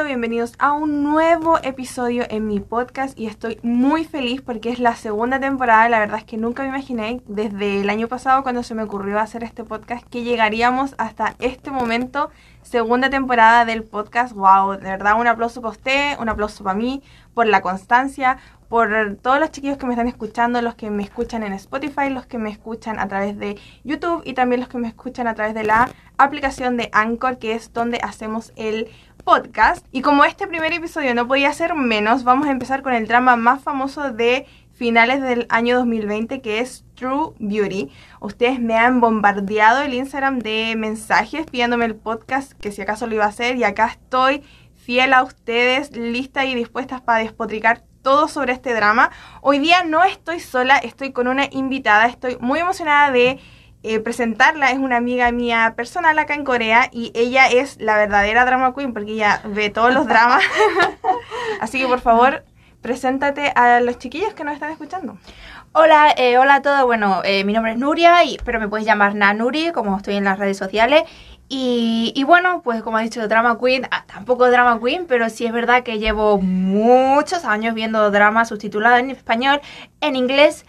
[0.00, 4.96] bienvenidos a un nuevo episodio en mi podcast y estoy muy feliz porque es la
[4.96, 8.74] segunda temporada, la verdad es que nunca me imaginé desde el año pasado cuando se
[8.74, 12.30] me ocurrió hacer este podcast que llegaríamos hasta este momento,
[12.62, 17.02] segunda temporada del podcast, wow, de verdad un aplauso para usted, un aplauso para mí,
[17.34, 18.38] por la constancia,
[18.72, 22.24] por todos los chiquillos que me están escuchando, los que me escuchan en Spotify, los
[22.24, 25.52] que me escuchan a través de YouTube y también los que me escuchan a través
[25.52, 28.88] de la aplicación de Anchor, que es donde hacemos el
[29.24, 29.86] podcast.
[29.92, 33.36] Y como este primer episodio no podía ser menos, vamos a empezar con el drama
[33.36, 37.90] más famoso de finales del año 2020 que es True Beauty.
[38.20, 43.14] Ustedes me han bombardeado el Instagram de mensajes pidiéndome el podcast que si acaso lo
[43.14, 44.42] iba a hacer y acá estoy
[44.74, 49.10] fiel a ustedes, lista y dispuestas para despotricar todo sobre este drama.
[49.40, 53.38] Hoy día no estoy sola, estoy con una invitada, estoy muy emocionada de
[53.82, 54.70] eh, presentarla.
[54.70, 58.92] Es una amiga mía personal acá en Corea y ella es la verdadera drama queen
[58.92, 60.42] porque ella ve todos los dramas.
[61.60, 62.44] Así que por favor,
[62.80, 65.16] preséntate a los chiquillos que nos están escuchando.
[65.74, 66.84] Hola, eh, hola a todos.
[66.84, 70.24] Bueno, eh, mi nombre es Nuria, y, pero me puedes llamar Nanuri, como estoy en
[70.24, 71.04] las redes sociales.
[71.48, 75.46] Y, y, bueno, pues como ha dicho Drama Queen, ah, tampoco Drama Queen, pero sí
[75.46, 79.60] es verdad que llevo muchos años viendo drama subtitulado en español,
[80.00, 80.64] en inglés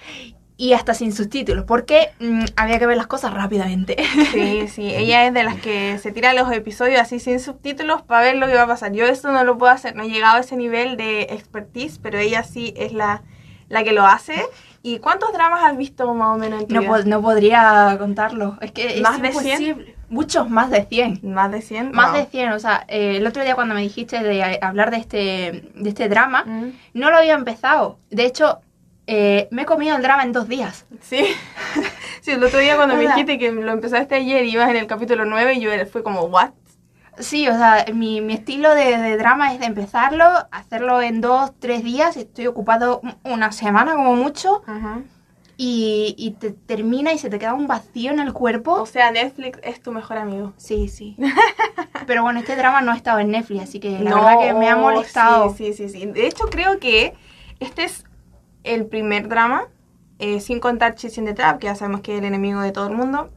[0.56, 3.98] y hasta sin subtítulos, porque mmm, había que ver las cosas rápidamente.
[4.34, 8.22] Sí, sí, ella es de las que se tira los episodios así sin subtítulos para
[8.22, 8.92] ver lo que va a pasar.
[8.92, 12.18] Yo esto no lo puedo hacer, no he llegado a ese nivel de expertise, pero
[12.18, 13.22] ella sí es la,
[13.70, 14.44] la que lo hace.
[14.82, 16.92] ¿Y cuántos dramas has visto más o menos en tu no, vida?
[16.92, 19.58] po no podría contarlo, es que ¿Más es de imposible.
[19.58, 19.96] 100?
[20.10, 21.22] Muchos, más de 100.
[21.24, 21.92] ¿Más de 100?
[21.92, 22.20] Más wow.
[22.20, 25.72] de 100, o sea, eh, el otro día cuando me dijiste de hablar de este,
[25.74, 26.72] de este drama, mm.
[26.94, 27.98] no lo había empezado.
[28.10, 28.60] De hecho,
[29.08, 30.86] eh, me he comido el drama en dos días.
[31.02, 31.26] Sí,
[32.22, 34.88] sí el otro día cuando me dijiste que lo empezaste ayer y ibas en el
[34.88, 36.52] capítulo 9, yo fue como, ¿what?
[37.20, 41.52] Sí, o sea, mi, mi estilo de, de, drama es de empezarlo, hacerlo en dos,
[41.60, 44.64] tres días, estoy ocupado una semana como mucho.
[44.68, 45.04] Uh -huh.
[45.56, 48.74] Y, y, te termina y se te queda un vacío en el cuerpo.
[48.74, 50.54] O sea, Netflix es tu mejor amigo.
[50.58, 51.16] Sí, sí.
[52.08, 54.54] Pero bueno, este drama no ha estado en Netflix, así que la no, verdad que
[54.56, 55.54] me ha molestado.
[55.54, 56.06] Sí, sí, sí, sí.
[56.08, 57.14] De hecho, creo que
[57.60, 58.04] este es
[58.64, 59.68] el primer drama,
[60.20, 62.88] eh, sin contar Chasing the Trap, que ya sabemos que es el enemigo de todo
[62.88, 63.32] el mundo.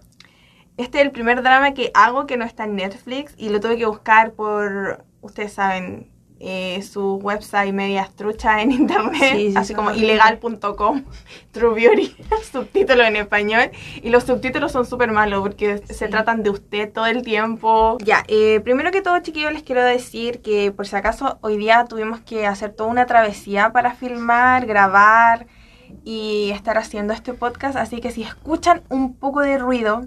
[0.77, 3.79] Este es el primer drama que hago que no está en Netflix y lo tuve
[3.79, 9.75] que buscar por, ustedes saben, eh, su website medias trucha en internet, sí, sí, así
[9.75, 11.05] como ilegal.com,
[11.53, 12.15] True Beauty,
[12.53, 13.71] subtítulo en español.
[14.03, 15.95] Y los subtítulos son súper malos porque sí.
[15.95, 17.97] se tratan de usted todo el tiempo.
[18.05, 21.87] Ya, eh, primero que todo, chiquillos, les quiero decir que por si acaso hoy día
[21.89, 25.47] tuvimos que hacer toda una travesía para filmar, grabar
[26.05, 27.77] y estar haciendo este podcast.
[27.77, 30.07] Así que si escuchan un poco de ruido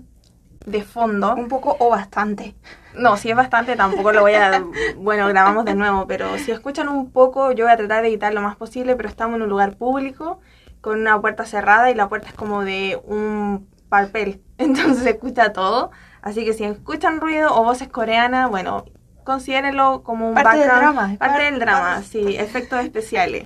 [0.66, 1.36] de fondo.
[1.36, 2.56] Un poco o bastante.
[2.94, 4.64] No, si es bastante tampoco lo voy a...
[4.98, 8.34] bueno, grabamos de nuevo, pero si escuchan un poco, yo voy a tratar de editar
[8.34, 10.40] lo más posible, pero estamos en un lugar público
[10.82, 15.54] con una puerta cerrada y la puerta es como de un papel, entonces se escucha
[15.54, 15.92] todo.
[16.22, 18.86] Así que si escuchan ruido o voces coreanas, bueno,
[19.24, 21.18] considérenlo como un parte background, del drama.
[21.18, 23.46] Parte del drama, sí, efectos especiales.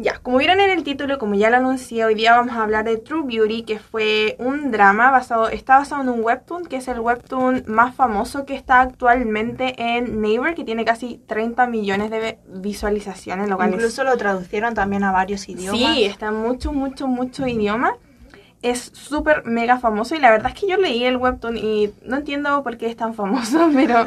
[0.00, 2.84] Ya, como vieron en el título, como ya lo anuncié, hoy día vamos a hablar
[2.84, 6.86] de True Beauty, que fue un drama basado, está basado en un webtoon, que es
[6.86, 12.38] el webtoon más famoso que está actualmente en Naver, que tiene casi 30 millones de
[12.46, 15.80] visualizaciones, lo cual Incluso lo traducieron también a varios idiomas.
[15.80, 17.96] Sí, está en mucho, mucho, mucho idioma.
[18.62, 22.18] Es súper mega famoso y la verdad es que yo leí el webtoon y no
[22.18, 24.06] entiendo por qué es tan famoso, pero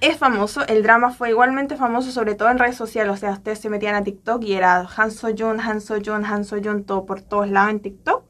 [0.00, 3.12] es famoso, el drama fue igualmente famoso, sobre todo en redes sociales.
[3.14, 6.24] O sea, ustedes se metían a TikTok y era Han So Jun, Han So Jun,
[6.24, 8.24] Han So Jun, todo por todos lados en TikTok.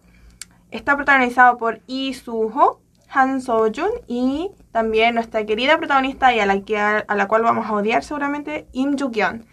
[0.71, 6.41] Está protagonizado por Lee Soo Ho, Han So Jun y también nuestra querida protagonista y
[6.41, 9.47] a la, que, a la cual vamos a odiar seguramente, Im Joo Kyun.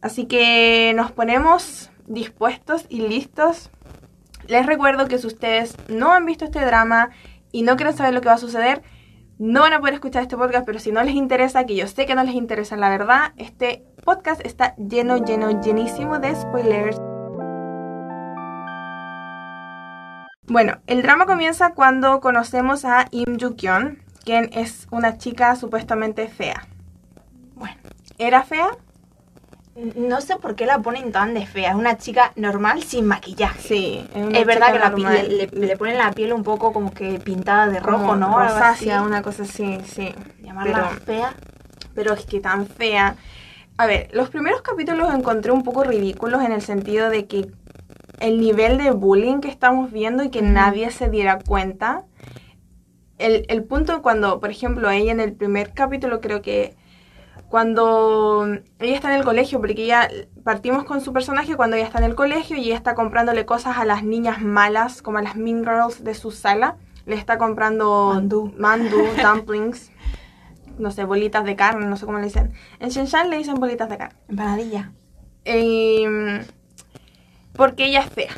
[0.00, 3.70] Así que nos ponemos dispuestos y listos.
[4.48, 7.10] Les recuerdo que si ustedes no han visto este drama
[7.52, 8.82] y no quieren saber lo que va a suceder,
[9.42, 12.06] no van a poder escuchar este podcast, pero si no les interesa, que yo sé
[12.06, 16.96] que no les interesa la verdad, este podcast está lleno, lleno, llenísimo de spoilers.
[20.46, 26.28] Bueno, el drama comienza cuando conocemos a Im Joo Kyun, quien es una chica supuestamente
[26.28, 26.68] fea.
[27.56, 27.74] Bueno,
[28.18, 28.68] ¿era fea?
[29.74, 31.70] No sé por qué la ponen tan de fea.
[31.70, 33.60] Es una chica normal sin maquillaje.
[33.62, 36.92] Sí, es, es verdad que la piel, le, le, ponen la piel un poco como
[36.92, 38.38] que pintada de rojo, como ¿no?
[38.38, 40.14] Rosácea, una cosa así, sí.
[40.42, 41.34] Llamarla pero, fea.
[41.94, 43.16] Pero es que tan fea.
[43.78, 47.50] A ver, los primeros capítulos encontré un poco ridículos en el sentido de que
[48.20, 50.52] el nivel de bullying que estamos viendo y que mm.
[50.52, 52.04] nadie se diera cuenta.
[53.16, 56.76] El, el punto cuando, por ejemplo, ella en el primer capítulo creo que
[57.52, 58.46] cuando
[58.78, 60.08] ella está en el colegio, porque ella
[60.42, 63.76] partimos con su personaje cuando ella está en el colegio y ella está comprándole cosas
[63.76, 66.76] a las niñas malas, como a las mean girls de su sala.
[67.04, 68.54] Le está comprando Mandú.
[68.56, 69.92] mandu dumplings,
[70.78, 72.54] no sé, bolitas de carne, no sé cómo le dicen.
[72.80, 74.18] En Shenzhen le dicen bolitas de carne.
[74.30, 74.92] Empanadilla.
[75.44, 76.46] Eh,
[77.52, 78.32] porque ella es fea.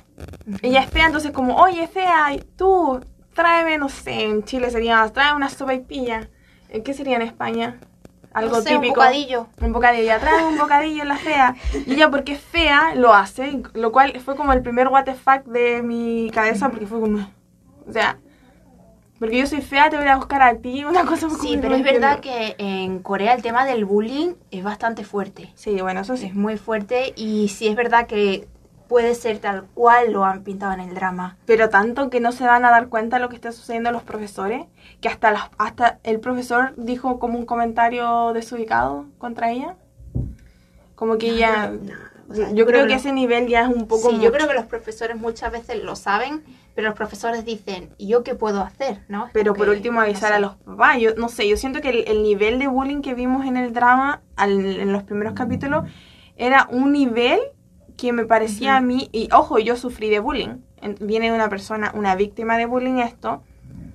[0.60, 2.98] Ella es fea, entonces como, oye, fea, tú,
[3.32, 6.30] tráeme, no sé, en Chile sería, tráeme una sopa y pilla.
[6.68, 7.78] Eh, ¿Qué sería en España?
[8.34, 8.86] Algo No sé, típico.
[8.86, 9.46] Un bocadillo.
[9.60, 11.54] Un bocadillo, ya trae un bocadillo la fea.
[11.86, 15.14] Y ella porque es fea, lo hace, lo cual fue como el primer what the
[15.14, 17.26] fuck de mi cabeza, porque fue como,
[17.88, 18.18] o sea,
[19.20, 21.76] porque yo soy fea, te voy a buscar a ti, una cosa como Sí, pero
[21.76, 25.52] es verdad que en Corea el tema del bullying es bastante fuerte.
[25.54, 26.26] Sí, bueno, eso sí.
[26.26, 28.48] Es muy fuerte y sí es verdad que
[28.94, 31.36] puede ser tal cual lo han pintado en el drama.
[31.46, 33.92] Pero tanto que no se van a dar cuenta de lo que está sucediendo a
[33.92, 34.66] los profesores,
[35.00, 39.74] que hasta, las- hasta el profesor dijo como un comentario desubicado contra ella.
[40.94, 41.72] Como que ella...
[42.30, 44.10] O sea, yo, creo que lo- ese nivel ya es un poco...
[44.10, 44.32] Sí, yo mucho.
[44.32, 46.44] creo que los profesores muchas veces lo saben,
[46.76, 49.00] pero los profesores dicen, ¿y yo qué puedo hacer?
[49.08, 49.26] ¿no?
[49.26, 50.34] Es Pero por que, último no avisar sé.
[50.36, 51.00] a los papás.
[51.00, 53.72] Yo no sé, yo siento que el, el nivel de bullying que vimos en el
[53.72, 55.82] drama al- en los primeros capítulos
[56.36, 57.40] era un nivel
[57.96, 60.56] que me parecía a mí, y ojo, yo sufrí de bullying.
[60.80, 63.42] En- Viene de una persona, una víctima de bullying esto.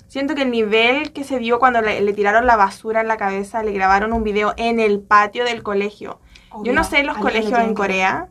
[0.07, 3.17] Siento que el nivel que se vio cuando le, le tiraron la basura en la
[3.17, 6.19] cabeza, le grabaron un video en el patio del colegio.
[6.63, 7.75] Yo no sé los colegios en.
[7.75, 8.29] Corea,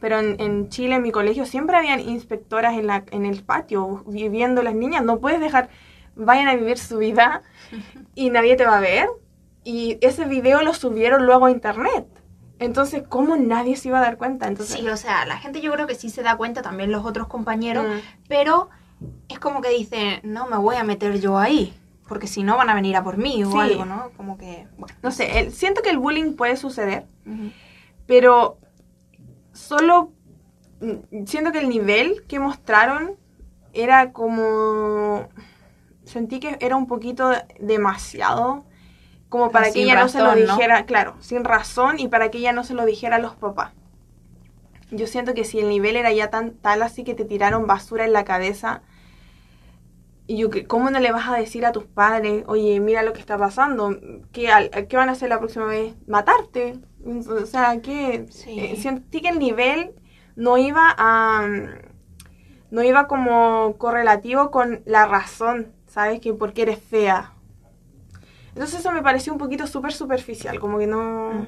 [0.00, 4.02] pero en, en Chile, en mi colegio, siempre habían inspectoras en, la, en el patio
[4.06, 5.04] viviendo las niñas.
[5.04, 5.68] No puedes dejar,
[6.14, 7.42] vayan a vivir su vida
[8.14, 9.08] y nadie te va a ver.
[9.64, 12.06] Y ese video lo subieron luego a internet.
[12.58, 14.48] Entonces, ¿cómo nadie se iba a dar cuenta?
[14.48, 17.04] Entonces, Sí, o sea, la gente yo creo que sí se da cuenta, también los
[17.04, 17.98] otros compañeros, Mm.
[18.28, 18.68] pero
[19.28, 21.72] es como que dicen, no me voy a meter yo ahí,
[22.08, 23.58] porque si no van a venir a por mí o Sí.
[23.60, 24.10] algo, ¿no?
[24.16, 24.94] Como que, bueno.
[25.02, 27.06] no sé, el- siento que el bullying puede suceder,
[28.06, 28.58] pero
[29.52, 30.12] solo
[30.80, 33.16] mm, siento que el nivel que mostraron
[33.72, 35.28] era como
[36.04, 37.30] sentí que era un poquito
[37.60, 38.64] demasiado
[39.28, 42.52] como para que ella no se lo dijera, claro, sin razón y para que ella
[42.52, 43.72] no se lo dijera a los papás.
[44.90, 48.04] Yo siento que si el nivel era ya tan tal así que te tiraron basura
[48.06, 48.82] en la cabeza,
[50.26, 53.12] y yo, que- ¿cómo no le vas a decir a tus padres, oye, mira lo
[53.14, 53.96] que está pasando?
[54.32, 55.94] ¿Qué, al- ¿qué van a hacer la próxima vez?
[56.06, 56.78] ¿Matarte?
[57.06, 58.58] O sea, que Sí.
[58.60, 59.92] eh, sentí que el nivel
[60.36, 61.46] no iba a...
[62.70, 66.20] No iba como correlativo con la razón, ¿sabes?
[66.20, 67.32] Que porque eres fea.
[68.58, 71.46] Entonces eso me pareció un poquito súper superficial, como que no...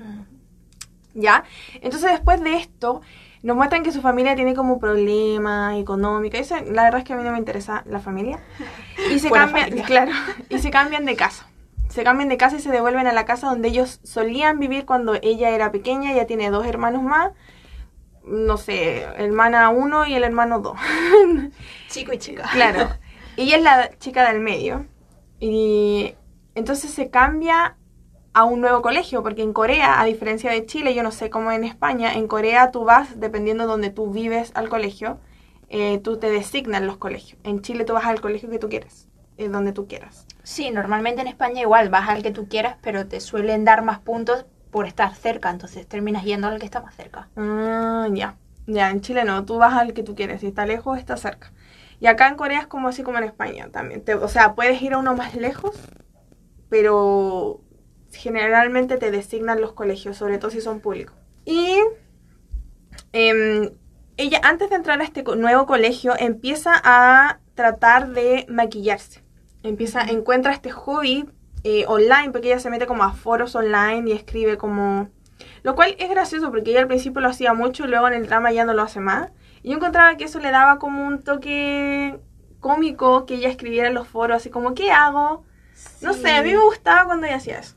[1.13, 1.43] ¿Ya?
[1.81, 3.01] Entonces después de esto
[3.43, 6.39] nos muestran que su familia tiene como problemas económicos.
[6.39, 8.39] Eso, la verdad es que a mí no me interesa la familia.
[9.11, 9.87] Y se Buena cambian, familia.
[9.87, 10.13] claro,
[10.49, 11.49] y se cambian de casa.
[11.89, 15.17] Se cambian de casa y se devuelven a la casa donde ellos solían vivir cuando
[15.21, 16.13] ella era pequeña.
[16.13, 17.33] Ella tiene dos hermanos más.
[18.25, 20.79] No sé, hermana uno y el hermano dos.
[21.89, 22.49] Chico y chica.
[22.53, 22.89] Claro.
[23.37, 24.87] Ella es la chica del medio.
[25.41, 26.15] Y
[26.61, 27.77] entonces se cambia
[28.33, 31.51] a un nuevo colegio, porque en Corea, a diferencia de Chile, yo no sé cómo
[31.53, 35.19] en España, en Corea tú vas, dependiendo de donde tú vives al colegio,
[35.69, 37.41] eh, tú te designan los colegios.
[37.45, 40.27] En Chile tú vas al colegio que tú quieres, eh, donde tú quieras.
[40.43, 43.99] Sí, normalmente en España igual vas al que tú quieras, pero te suelen dar más
[43.99, 47.29] puntos por estar cerca, entonces terminas yendo al que está más cerca.
[47.37, 48.37] Ah, ya.
[48.67, 51.53] Ya, en Chile no, tú vas al que tú quieres, si está lejos, está cerca.
[51.99, 54.03] Y acá en Corea es como así como en España también.
[54.05, 55.77] Te- o sea, puedes ir a uno más lejos,
[56.71, 57.61] pero
[58.13, 61.15] generalmente te designan los colegios, sobre todo si son públicos.
[61.45, 61.79] Y
[63.13, 63.71] em,
[64.17, 69.23] ella, antes de entrar a este nuevo colegio, empieza a tratar de maquillarse.
[69.63, 71.29] Empieza, encuentra este hobby
[71.65, 75.11] eh, online, porque ella se mete como a foros online y escribe como...
[75.63, 78.27] Lo cual es gracioso porque ella al principio lo hacía mucho y luego en el
[78.27, 79.31] drama ya no lo hace más.
[79.63, 82.19] Y yo encontraba que eso le daba como un toque
[82.61, 85.45] cómico que ella escribiera en los foros, así como, ¿qué hago?
[86.01, 87.75] No sé, a mí me gustaba cuando ella hacía eso.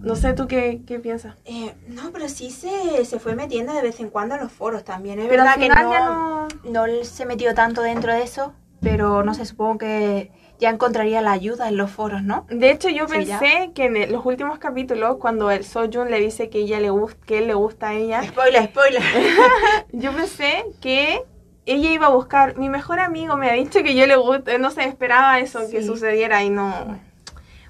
[0.00, 1.34] No sé tú qué, qué piensas.
[1.46, 4.84] Eh, no, pero sí se, se fue metiendo de vez en cuando en los foros
[4.84, 5.18] también.
[5.18, 6.84] Es Pero verdad al que no, no...
[6.86, 11.32] no se metió tanto dentro de eso, pero no sé, supongo que ya encontraría la
[11.32, 12.46] ayuda en los foros, ¿no?
[12.50, 13.38] De hecho, yo Sí, ya.
[13.38, 17.18] pensé que en los últimos capítulos, cuando el Soyun le dice que ella le gusta,
[17.26, 19.02] que él le gusta a ella, Spoiler, spoiler.
[19.92, 21.24] yo pensé que
[21.66, 22.56] ella iba a buscar.
[22.56, 25.82] Mi mejor amigo me ha dicho que yo le gusta, no sé, esperaba eso que
[25.82, 26.98] sucediera y no.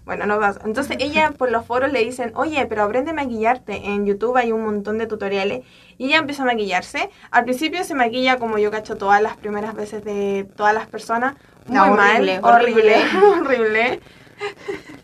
[0.05, 0.61] Bueno, no pasa.
[0.65, 3.87] Entonces ella por los foros le dicen, oye, pero aprende a maquillarte.
[3.87, 5.65] En YouTube hay un montón de tutoriales.
[5.97, 7.09] Y ella empieza a maquillarse.
[7.31, 11.37] Al principio se maquilla como yo cacho todas las primeras veces de todas las personas.
[11.67, 13.21] Muy No, mal, horrible, horrible, horrible.
[13.41, 14.01] horrible.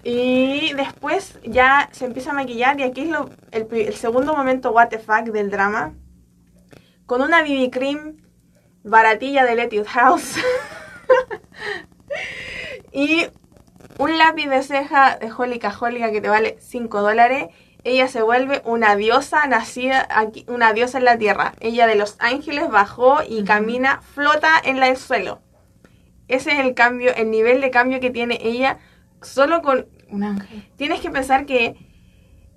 [0.02, 4.88] Y después ya se empieza a maquillar y aquí es lo, el, segundo momento what
[4.88, 5.92] the fuck del drama.
[7.06, 8.16] Con una BB cream
[8.84, 10.36] baratilla de Lettuce House.
[12.92, 13.26] y
[13.98, 17.48] un lápiz de ceja de Jólica Jólica que te vale 5 dólares.
[17.82, 21.54] Ella se vuelve una diosa nacida aquí, una diosa en la tierra.
[21.60, 25.40] Ella de los ángeles bajó y camina, flota en la- el suelo.
[26.28, 28.78] Ese es el cambio, el nivel de cambio que tiene ella
[29.22, 30.68] solo con Un ángel.
[30.76, 31.74] tienes que pensar que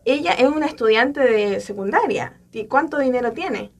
[0.05, 2.37] ella es una estudiante de secundaria.
[2.51, 3.71] ¿Y cuánto dinero tiene?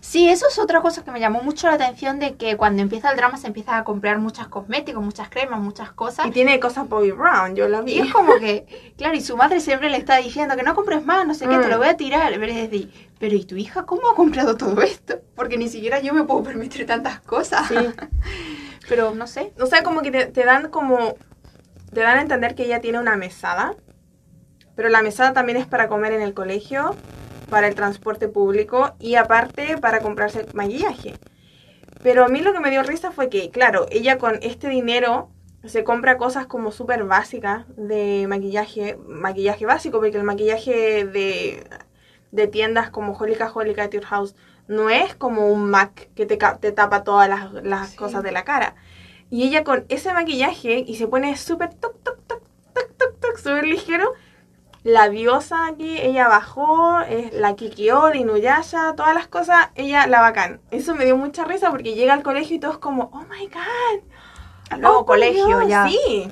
[0.00, 3.10] Sí, eso es otra cosa que me llamó mucho la atención de que cuando empieza
[3.10, 6.26] el drama se empieza a comprar muchos cosméticos, muchas cremas, muchas cosas.
[6.26, 7.98] Y tiene cosas Bobby Brown, yo la Y vi.
[8.00, 11.26] es como que, claro, y su madre siempre le está diciendo que no compres más,
[11.26, 11.78] no sé qué, te lo Mm.
[11.78, 12.32] voy a tirar.
[12.32, 15.20] Pero es decir, pero ¿y tu hija cómo ha comprado todo esto?
[15.34, 17.66] Porque ni siquiera yo me puedo permitir tantas cosas.
[17.68, 17.74] Sí.
[18.88, 19.52] Pero no sé.
[19.60, 21.14] O sea, como que te, te dan como...
[21.94, 23.74] Te dan a entender que ella tiene una mesada.
[24.74, 26.96] Pero la mesada también es para comer en el colegio,
[27.52, 31.14] para el transporte público y aparte para comprarse maquillaje.
[32.02, 35.28] Pero a mí lo que me dio risa fue que, claro, ella con este dinero
[35.64, 41.62] se compra cosas como súper básicas de maquillaje, maquillaje básico, porque el maquillaje de,
[42.32, 44.34] de tiendas como Jólica Jólica, Your House,
[44.66, 47.96] no es como un MAC que te, te tapa todas las, las Sí.
[47.96, 48.74] cosas de la cara.
[49.30, 52.42] Y ella con ese maquillaje y se pone súper toc, toc, toc,
[52.74, 54.12] toc, toc, toc, súper ligero.
[54.84, 60.20] La diosa aquí, ella bajó, es la Kikyo de Inuyasha, todas las cosas, ella la
[60.20, 60.60] bacán.
[60.72, 63.46] Eso me dio mucha risa porque llega al colegio y todo es como, oh my
[63.46, 64.02] god.
[64.70, 65.86] Al nuevo oh, colegio Dios, ya.
[65.86, 66.28] Sí.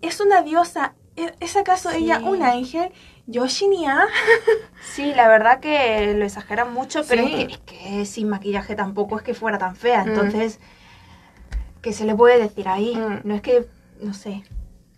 [0.00, 0.94] Es una diosa.
[1.16, 2.04] ¿Es acaso Sí.
[2.04, 2.92] ella un ángel?
[3.26, 4.06] Yoshinia.
[4.94, 7.34] Sí, la verdad que lo exageran mucho, pero Sí.
[7.34, 10.04] es, que, es que sin maquillaje tampoco es que fuera tan fea.
[10.04, 10.08] Mm.
[10.08, 10.60] Entonces,
[11.82, 12.94] ¿qué se le puede decir ahí?
[12.94, 13.20] Mm.
[13.24, 13.66] No es que,
[14.00, 14.44] no sé,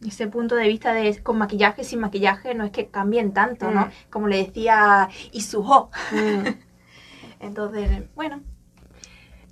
[0.08, 3.86] ese punto de vista de con maquillaje, sin maquillaje, no es que cambien tanto, ¿no?
[3.86, 3.90] Mm.
[4.10, 5.90] Como le decía Isuho.
[6.12, 6.46] Mm.
[7.40, 8.40] Entonces, bueno,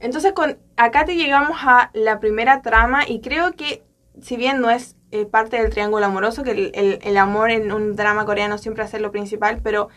[0.01, 3.83] Entonces con acá te llegamos a la primera trama y creo que
[4.21, 7.73] si bien no es eh, parte del triángulo amoroso, que el, el- el amor en
[7.73, 9.89] un drama coreano siempre ser lo principal, pero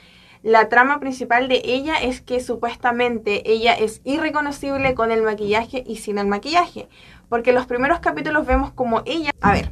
[0.43, 5.97] la trama principal de ella es que supuestamente ella es irreconocible con el maquillaje y
[5.97, 6.87] sin el maquillaje.
[7.27, 9.31] Porque en los primeros capítulos vemos como ella...
[9.41, 9.71] A ver,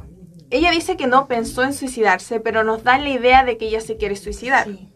[0.50, 3.80] ella dice que no pensó en suicidarse, pero nos dan la idea de que ella
[3.80, 4.64] se quiere suicidar.
[4.66, 4.88] sí.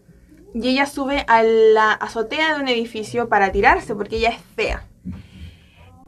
[0.53, 4.85] Y ella sube a la azotea de un edificio para tirarse porque ella es fea.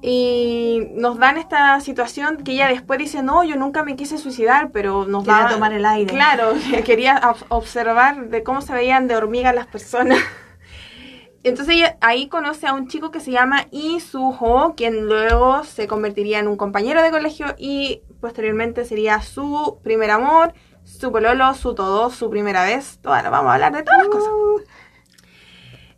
[0.04, 4.70] Y nos dan esta situación que ella después dice, no, yo nunca me quise suicidar,
[4.72, 5.48] pero nos Quería da...
[5.50, 6.12] tomar el aire.
[6.12, 10.18] Claro, quería ob- observar de cómo se veían de hormigas las personas.
[11.44, 13.66] Entonces ella ahí conoce a un chico que se llama
[14.00, 20.10] Soo-ho, quien luego se convertiría en un compañero de colegio y posteriormente sería su primer
[20.10, 22.98] amor, su pololo, su todo, su primera vez.
[23.02, 24.32] Toda, vamos a hablar de todas las cosas.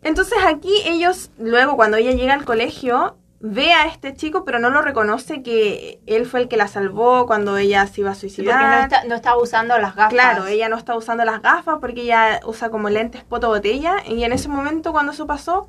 [0.02, 4.70] Entonces aquí ellos, luego cuando ella llega al colegio, ve a este chico, pero no
[4.70, 8.26] lo reconoce que él fue el que la salvó cuando ella se iba a Sí,
[8.26, 8.88] porque suicidar.
[9.06, 10.12] no, está, no usando las gafas.
[10.12, 14.24] Claro, ella no está usando las gafas porque ella usa como lentes poto botella y
[14.24, 15.68] en ese momento cuando eso pasó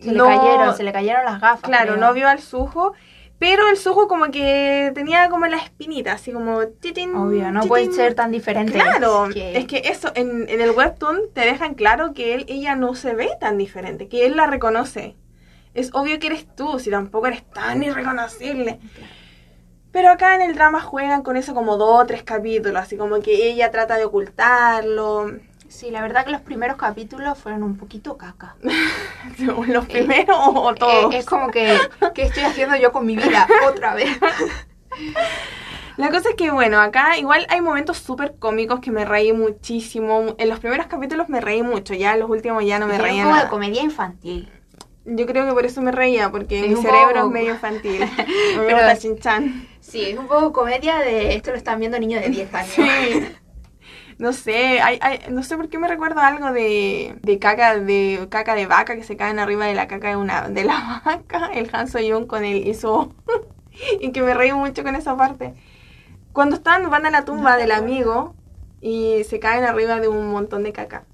[0.00, 1.60] se le cayeron, se le cayeron las gafas.
[1.60, 2.06] claro, creo.
[2.06, 2.92] no vio al sujo,
[3.38, 7.68] pero el sujo como que tenía como la espinita, así como titín, Obvio, no titín.
[7.68, 8.74] pueden ser tan diferentes.
[8.74, 12.76] Claro, que- es que eso en, en el webtoon te dejan claro que él, ella
[12.76, 15.16] no se ve tan diferente, que él la reconoce.
[15.74, 18.78] Es obvio que eres tú, si tampoco eres tan irreconocible.
[19.92, 23.20] Pero acá en el drama juegan con eso como dos o tres capítulos, así como
[23.20, 25.32] que ella trata de ocultarlo.
[25.76, 28.56] Sí, la verdad que los primeros capítulos fueron un poquito caca.
[29.38, 31.12] ¿Los primeros o todos?
[31.14, 31.76] Eh, es como que,
[32.14, 33.46] ¿qué estoy haciendo yo con mi vida?
[33.68, 34.08] Otra vez.
[35.98, 40.34] La cosa es que, bueno, acá igual hay momentos súper cómicos que me reí muchísimo.
[40.38, 43.00] En los primeros capítulos me reí mucho, ya en los últimos ya no me Es
[43.02, 43.50] reía un poco de nada.
[43.50, 44.50] comedia infantil.
[45.04, 48.00] Yo creo que por eso me reía, porque Es mi cerebro poco- es medio infantil.
[48.00, 49.68] Me Pero- gusta Shin-chan.
[49.80, 52.72] Sí, es un poco comedia de esto lo están viendo niños de 10 años.
[52.74, 53.26] Sí.
[54.18, 58.26] No sé, hay, hay- no sé por qué me recuerdo algo de, de caca de
[58.30, 61.50] caca de vaca que se caen arriba de la caca de una de la vaca,
[61.52, 63.14] el Han Soyun con el Iso.
[64.00, 65.54] y que me reí mucho con esa parte.
[66.32, 68.34] Cuando están, van a la tumba del amigo
[68.80, 71.04] y se caen arriba de un montón de caca.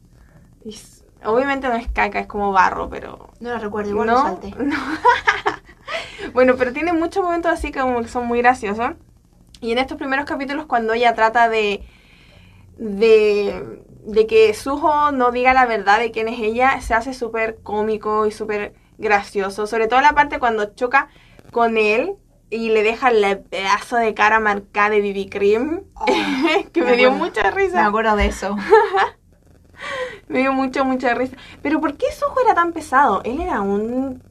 [0.65, 0.77] Y
[1.25, 4.55] obviamente no es caca, es como barro, pero No lo recuerdo, igual no, lo salté.
[4.59, 4.77] no.
[6.33, 8.93] bueno, pero tiene muchos momentos así como que son muy graciosos.
[9.61, 11.85] Y en estos primeros capítulos cuando ella trata de
[12.83, 17.61] de, de que Suho no diga la verdad de quién es ella, se hace súper
[17.63, 19.67] cómico y súper gracioso.
[19.67, 21.09] Sobre todo la parte cuando choca
[21.51, 22.17] con él
[22.51, 26.07] y le deja el pedazo de cara marcada de BB Cream, Oh,
[26.73, 27.13] que me, me dio acuerdo.
[27.13, 27.87] mucha Me risa.
[27.87, 28.57] acuerdo de eso.
[30.29, 31.37] Me dio mucha, mucha risa.
[31.63, 33.23] Pero ¿por qué Suho era tan pesado?
[33.25, 34.23] Él era un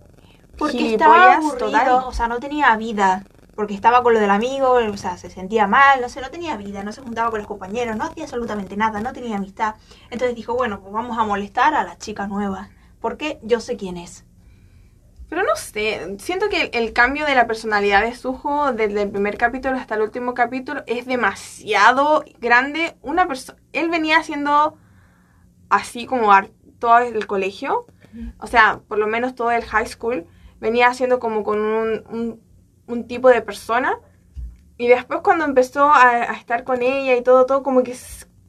[0.57, 2.03] Porque estaba aburrido, total.
[2.05, 3.25] o sea, no tenía vida.
[3.55, 6.55] Porque estaba con lo del amigo, o sea, se sentía mal, no sé, no tenía
[6.57, 9.75] vida, no se juntaba con los compañeros, no hacía absolutamente nada, no tenía amistad.
[10.09, 13.97] Entonces dijo, bueno, pues vamos a molestar a la chica nueva, porque yo sé quién
[13.97, 14.25] es.
[15.29, 19.11] Pero no sé, siento que el, el cambio de la personalidad de Suho desde el
[19.11, 22.97] primer capítulo hasta el último capítulo es demasiado grande.
[23.01, 24.77] Una persona, él venía siendo
[25.69, 26.31] así como
[26.79, 27.85] todo el colegio,
[28.39, 30.27] o sea, por lo menos todo el high school,
[30.59, 32.41] venía siendo como con un, un,
[32.91, 33.97] un tipo de persona.
[34.77, 37.95] Y después cuando empezó a, a estar con ella y todo, todo como que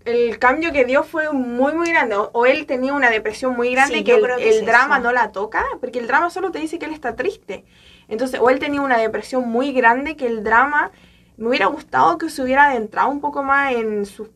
[0.05, 2.17] el cambio que dio fue muy, muy grande.
[2.17, 4.67] O, o él tenía una depresión muy grande Sí, que el, creo que el es
[4.67, 5.05] drama eso.
[5.05, 7.65] no la toca, porque el drama solo te dice que él está triste.
[8.09, 10.91] Entonces, o él tenía una depresión muy grande que el drama
[11.37, 14.29] me hubiera gustado que se hubiera adentrado un poco más en sus,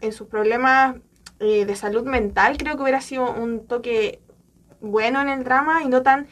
[0.00, 0.96] en sus problemas
[1.40, 2.56] eh, de salud mental.
[2.56, 4.20] Creo que hubiera sido un toque
[4.80, 6.28] bueno en el drama y no tan,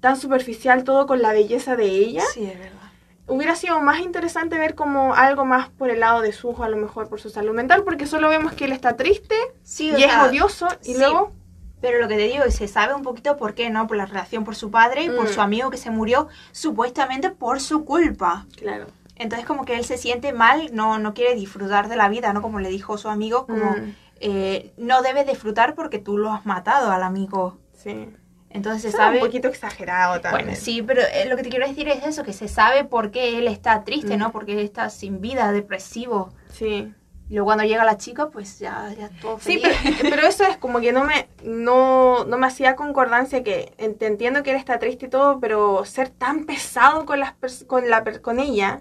[0.00, 2.22] tan superficial todo con la belleza de ella.
[2.32, 2.78] Sí, es verdad.
[3.26, 6.76] Hubiera sido más interesante ver como algo más por el lado de Suho, a lo
[6.78, 10.10] mejor por su salud mental, porque solo vemos que él está triste Sí, y es
[10.10, 10.98] sea, odioso y sí.
[10.98, 11.32] luego...
[11.80, 13.86] Pero lo que te digo es se sabe un poquito por qué, ¿no?
[13.86, 15.32] Por la relación por su padre y por Mm.
[15.32, 18.46] su amigo que se murió supuestamente por su culpa.
[18.56, 18.86] Claro.
[19.14, 22.42] Entonces como que él se siente mal, no, no quiere disfrutar de la vida, ¿no?
[22.42, 23.94] Como le dijo su amigo, como Mm.
[24.20, 27.58] eh, no debes disfrutar porque tú lo has matado al amigo.
[27.74, 28.08] Sí.
[28.50, 29.18] Entonces se sabe...
[29.18, 30.46] Un poquito exagerado también.
[30.46, 33.10] Bueno, sí, pero eh, lo que te quiero decir es eso, que se sabe por
[33.10, 34.20] qué él está triste, Mm.
[34.20, 34.32] ¿no?
[34.32, 36.32] Porque él está sin vida, depresivo.
[36.52, 36.92] Sí.
[37.30, 39.76] Y luego cuando llega la chica, pues ya, ya todo Sí, feliz.
[40.00, 44.06] pero, pero eso es como que no me, no, no me hacía concordancia que te
[44.06, 47.34] entiendo que él está triste y todo, pero ser tan pesado con las
[47.66, 48.80] con la con ella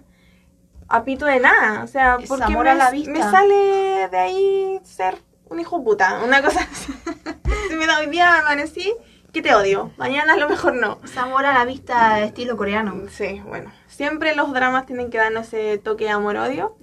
[0.88, 3.12] a pito de nada, o sea, Es porque me, a la vista.
[3.12, 5.18] me sale de ahí ser
[5.50, 6.94] un hijo puta, una cosa así.
[7.78, 8.94] me da hoy día amanecí,
[9.38, 11.00] que te odio, mañana a lo mejor no.
[11.04, 13.04] Es amor a la vista estilo coreano.
[13.12, 16.76] Sí, bueno, siempre los dramas tienen que darnos ese toque de amor-odio.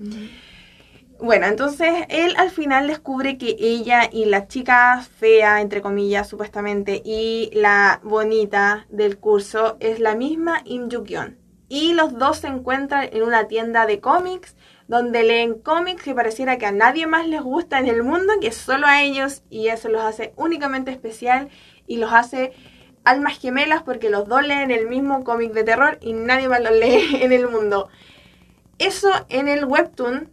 [1.18, 7.02] Bueno, entonces él al final descubre que ella y la chica fea, entre comillas, supuestamente,
[7.04, 11.36] y la bonita del curso es la misma Im Ju-kyun.
[11.68, 14.54] Y los dos se encuentran en una tienda de cómics
[14.86, 18.52] donde leen cómics que pareciera que a nadie más les gusta en el mundo, que
[18.52, 21.48] solo a ellos, y eso los hace únicamente especial
[21.86, 22.52] y los hace
[23.04, 26.70] almas gemelas porque los dos leen el mismo cómic de terror y nadie más lo
[26.80, 27.88] lee en el mundo.
[28.78, 30.30] Eso en el webtoon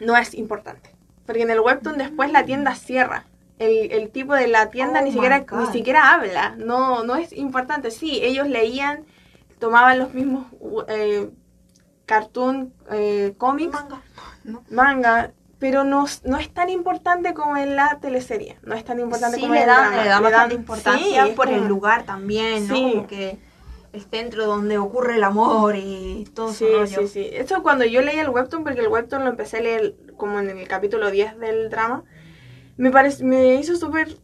[0.00, 0.94] no es importante.
[1.26, 3.24] Porque en el webtoon después la tienda cierra.
[3.58, 5.60] El, el tipo de la tienda Oh ni siquiera God.
[5.60, 6.54] ni siquiera habla.
[6.56, 7.90] No, no es importante.
[7.90, 9.04] Sí, ellos leían,
[9.58, 10.46] tomaban los mismos
[10.88, 11.30] eh,
[12.06, 14.02] cartoon, eh, cómics, Manga.
[14.44, 14.64] ¿no?
[14.70, 18.58] manga, pero no, no es tan importante como en la teleserie.
[18.64, 20.02] No es tan importante Sí, como le en el dan, drama.
[20.02, 22.74] le dan bastante sí, importancia es por el como- lugar también, ¿no?
[22.74, 22.90] Sí.
[22.96, 23.38] Como que
[23.92, 27.02] el centro donde ocurre el amor y todo Sí, rollo.
[27.02, 27.28] sí, sí.
[27.32, 30.50] Esto cuando yo leía el webtoon, porque el webtoon lo empecé a leer como en
[30.50, 32.02] el capítulo 10 del drama,
[32.76, 34.16] me, parec- me hizo súper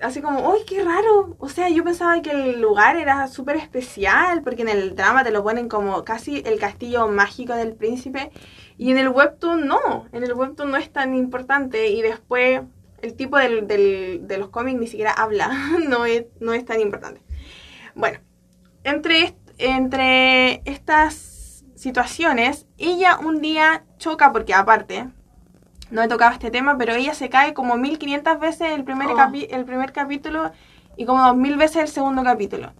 [0.00, 1.36] así como, ¡uy, qué raro!
[1.38, 5.30] O sea, yo pensaba que el lugar era súper especial, porque en el drama te
[5.30, 8.30] lo ponen como casi el castillo mágico del príncipe,
[8.76, 12.62] y en el webtoon no, en el webtoon no es tan importante, y después
[13.02, 15.50] el tipo del, de los cómics ni siquiera habla,
[15.88, 17.22] no es, no es tan importante.
[17.94, 18.20] Bueno,
[18.84, 25.08] entre, entre estas situaciones, ella un día choca, porque aparte,
[25.90, 29.16] no he tocado este tema, pero ella se cae como 1500 veces el primer, Oh.
[29.50, 30.50] el primer capítulo
[30.96, 32.72] y como 2000 veces el segundo capítulo.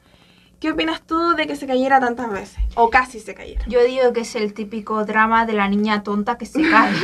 [0.61, 2.59] ¿Qué opinas tú de que se cayera tantas veces?
[2.75, 3.63] O casi se cayera.
[3.69, 6.93] Yo digo que es el típico drama de la niña tonta que se cae.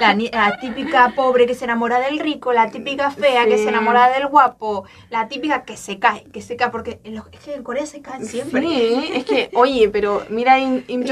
[0.00, 3.64] La, la típica pobre que se enamora del rico, la típica fea que Sí.
[3.64, 7.26] se enamora del guapo, la típica que se cae, que se cae, porque en, los-
[7.30, 8.62] es que en Corea se caen siempre.
[8.62, 11.04] Sí, es que, oye, pero mira Im, Im.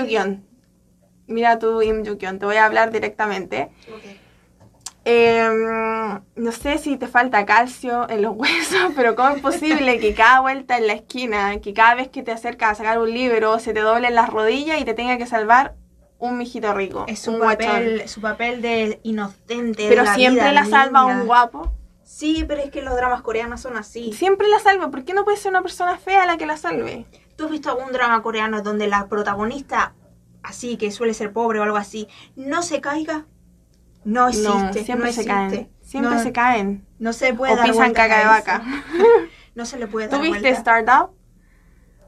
[1.31, 3.71] Mira tú, Im Joo-kyun, te voy a hablar directamente.
[5.05, 10.13] Em, no sé si te falta calcio en los huesos, pero ¿cómo es posible que
[10.15, 13.59] cada vuelta en la esquina, que cada vez que te acercas a sacar un libro,
[13.59, 15.75] se te doblen las rodillas y te tenga que salvar
[16.19, 17.05] un mijito rico?
[17.09, 17.67] Es su un guachón?
[17.67, 19.85] papel, su papel de inocente.
[19.85, 21.73] de Pero la siempre vida, la salva un guapo.
[22.05, 24.13] Sí, pero es que los dramas coreanos son así.
[24.13, 24.91] Siempre la salva.
[24.91, 27.07] ¿Por qué no puede ser una persona fea la que la salve?
[27.37, 29.95] ¿Tú has visto algún drama coreano donde la protagonista,
[30.43, 33.27] así que suele ser pobre o algo así, no se caiga?
[34.05, 34.49] No existe.
[34.49, 35.27] no, siempre no se existe.
[35.27, 35.71] caen.
[35.83, 36.87] Siempre no, se caen.
[36.99, 38.63] No se puede O dar pisan caca de vaca.
[39.53, 40.59] No se le puede ¿Tú dar viste vuelta.
[40.59, 41.11] Startup?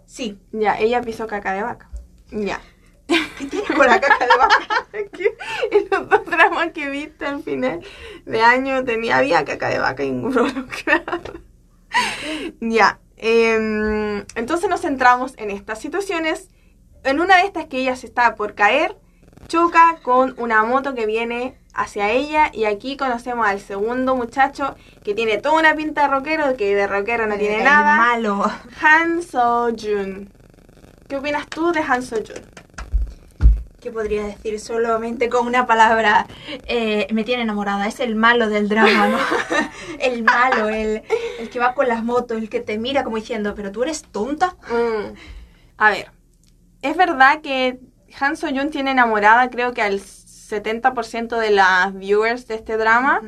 [0.07, 0.39] Sí.
[0.53, 1.91] Ya, ella pisó caca de vaca.
[2.31, 2.61] Ya.
[3.09, 4.87] ¿Qué tiene con la caca de vaca?
[4.93, 7.81] en los dos dramas que viste al final
[8.25, 11.21] de año tenía, había caca de vaca involucrada.
[12.61, 13.01] ya.
[13.17, 16.49] em, entonces nos centramos en estas situaciones.
[17.05, 18.97] En una de estas que ella se está por caer,
[19.49, 25.15] choca con una moto que viene hacia ella y aquí conocemos al segundo muchacho que
[25.15, 27.97] tiene toda una pinta de rockero, que de rockero no tiene El nada.
[27.97, 28.51] malo.
[28.81, 30.31] Han So-jun.
[31.09, 32.41] ¿Qué opinas tú de Han So-jun?
[33.81, 36.27] ¿Qué podría decir solamente con una palabra?
[36.67, 37.89] Eh, me tiene enamorada.
[37.89, 39.19] Es el malo del drama, ¿no?
[39.99, 41.03] el malo, el,
[41.41, 44.05] el que va con las motos, el que te mira como diciendo, pero tú eres
[44.05, 44.55] tonta.
[44.71, 45.17] Mm.
[45.79, 46.12] A ver,
[46.83, 47.81] es verdad que
[48.21, 53.23] Han So-jun tiene enamorada creo que al 70% de las viewers de este drama.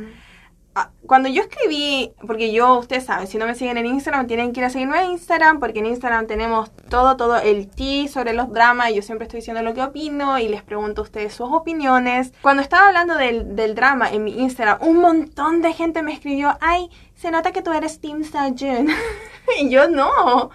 [1.06, 4.60] Cuando yo escribí, porque yo, ustedes saben, si no me siguen en Instagram, tienen que
[4.60, 8.50] ir a seguirme en Instagram, porque en Instagram tenemos todo, todo el tea sobre los
[8.50, 11.48] dramas, y yo siempre estoy diciendo lo que opino y les pregunto a ustedes sus
[11.50, 12.32] opiniones.
[12.42, 16.56] Cuando estaba hablando del, del drama en mi Instagram, un montón de gente me escribió,
[16.60, 18.88] ay, se nota que tú eres Team Sejun.
[19.60, 20.50] y yo no.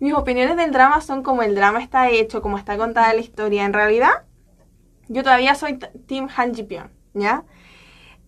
[0.00, 3.64] Mis opiniones del drama son como el drama está hecho, como está contada la historia.
[3.64, 4.24] En realidad,
[5.08, 7.44] yo todavía soy Team Han Ji Pyeon, ¿ya?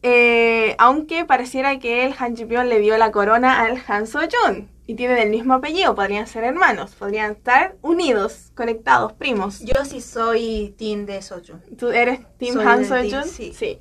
[0.02, 4.20] Eh, aunque pareciera que el Han Ji Pyeon le dio la corona al Han So
[4.20, 9.60] Jun y tienen el mismo apellido, podrían ser hermanos, podrían estar unidos, conectados, primos.
[9.60, 11.58] Yo sí soy team de Soju.
[11.78, 13.30] ¿Tú eres Team Soy Han del So team, Jun?
[13.54, 13.78] sí.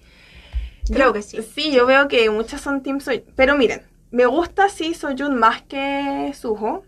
[0.91, 1.41] Creo Yo- que sí.
[1.41, 5.35] Sí, yo veo que muchos son Team So Pero miren, me gusta sí So Jun
[5.39, 6.83] más que Suho.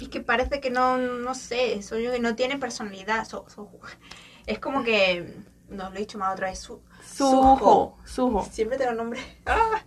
[0.00, 3.24] Es que parece que no, no sé, que no tiene personalidad.
[3.26, 3.78] So- Soju.
[4.46, 5.32] Es como que,
[5.70, 6.82] no lo he dicho más otra vez, su,
[7.16, 7.96] Suho.
[8.04, 8.44] Suho.
[8.50, 9.20] Siempre tengo nombre.
[9.46, 9.80] Ah.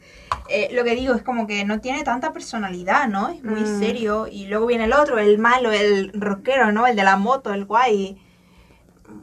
[0.49, 3.29] Eh, lo que digo es como que no tiene tanta personalidad, ¿no?
[3.29, 3.79] Es muy Mm.
[3.79, 4.27] serio.
[4.27, 6.87] Y luego viene el otro, el malo, el rockero, ¿no?
[6.87, 8.21] El de la moto, el guay.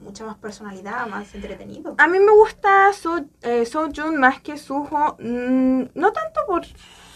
[0.02, 1.94] Mucha más personalidad, más entretenido.
[1.98, 6.66] A mí me gusta So, eh, So Jun más que Suho, mm, no tanto por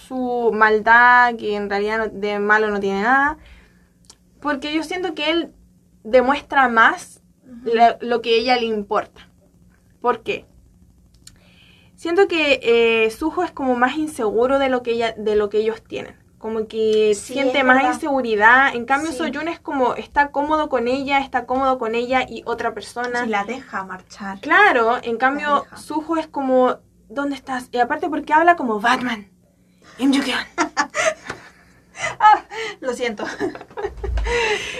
[0.06, 3.36] su maldad, que en realidad no- de malo no tiene nada,
[4.40, 5.52] porque yo siento que él
[6.04, 7.22] demuestra más
[7.64, 9.28] la- lo que a ella le importa.
[10.00, 10.46] ¿Por qué?
[11.98, 15.58] Siento que eh, Suho es como más inseguro de lo que ella, de lo que
[15.58, 16.14] ellos tienen.
[16.38, 17.94] Como que Sí, siente más verdad.
[17.94, 18.72] inseguridad.
[18.76, 19.18] En cambio, Sí.
[19.18, 23.24] Soyun es como está cómodo con ella, está cómodo con ella y otra persona.
[23.24, 24.38] Si la deja marchar.
[24.38, 25.66] Claro, en cambio.
[25.76, 26.76] Suho es como,
[27.08, 27.68] ¿dónde estás?
[27.72, 29.28] Y aparte porque habla como Batman.
[29.98, 30.38] Im Joo-kyun.
[32.78, 33.24] Lo siento.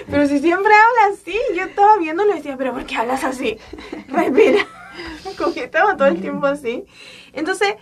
[0.09, 3.59] Pero si siempre habla así, yo estaba viéndolo y decía, pero ¿por qué hablas así?
[4.07, 4.65] Respira.
[5.45, 6.85] Como que estaba todo el tiempo así.
[7.33, 7.75] Entonces,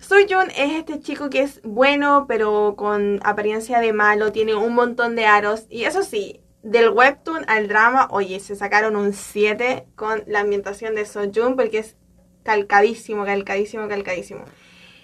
[0.00, 5.16] Soyun es este chico que es bueno, pero con apariencia de malo, tiene un montón
[5.16, 5.66] de aros.
[5.70, 10.94] Y eso sí, del webtoon al drama, oye, se sacaron un 7 con la ambientación
[10.94, 11.96] de Soyun porque es
[12.42, 14.44] calcadísimo, calcadísimo, calcadísimo.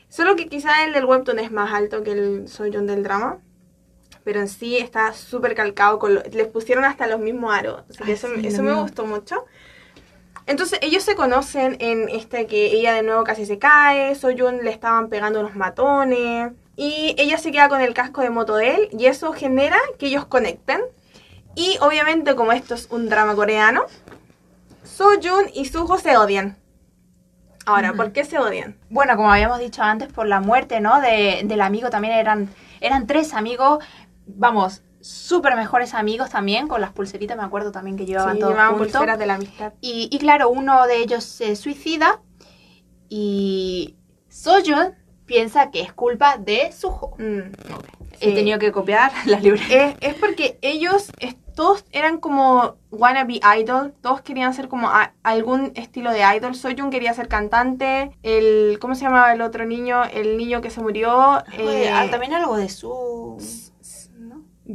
[0.09, 3.39] Solo que quizá el del webtoon es más alto que el Soyun del drama.
[4.23, 5.99] Pero en sí está súper calcado.
[5.99, 7.85] Con lo- les pusieron hasta los mismos aros.
[7.89, 9.47] Así que Ay, eso, sí, eso me gustó mucho.
[10.47, 14.71] Entonces ellos se conocen en este que ella de nuevo casi se cae, Soyun le
[14.71, 18.89] estaban pegando unos matones y ella se queda con el casco de moto de él
[18.93, 20.81] y eso genera que ellos conecten.
[21.55, 23.85] Y obviamente como esto es un drama coreano,
[24.85, 26.57] Soyun y Suho se odian.
[27.67, 27.93] Ahora.
[27.93, 28.77] ¿por qué se odian?
[28.89, 31.01] Bueno, como habíamos dicho antes, por la muerte, ¿no?
[31.01, 32.49] De, del amigo también eran,
[32.81, 33.85] eran tres amigos,
[34.27, 38.53] vamos, súper mejores amigos también, con las pulseritas, me acuerdo también que llevaban Sí, todos
[38.53, 38.93] llevaban juntos.
[38.93, 39.73] pulseras de la amistad.
[39.81, 42.21] Y, y claro, uno de ellos se suicida
[43.09, 43.97] y
[44.29, 44.95] Soyun
[45.27, 47.15] piensa que es culpa de Suho.
[47.19, 47.53] Mm,
[48.23, 49.89] He tenido que copiar la librería.
[49.89, 55.13] Es, es porque ellos es- todos eran como wannabe idol, todos querían ser como a-
[55.23, 56.55] algún estilo de idol.
[56.55, 60.05] Soyun quería ser cantante, el ¿cómo se llamaba el otro niño?
[60.05, 63.37] El niño que se murió, eh, ah, también algo de su...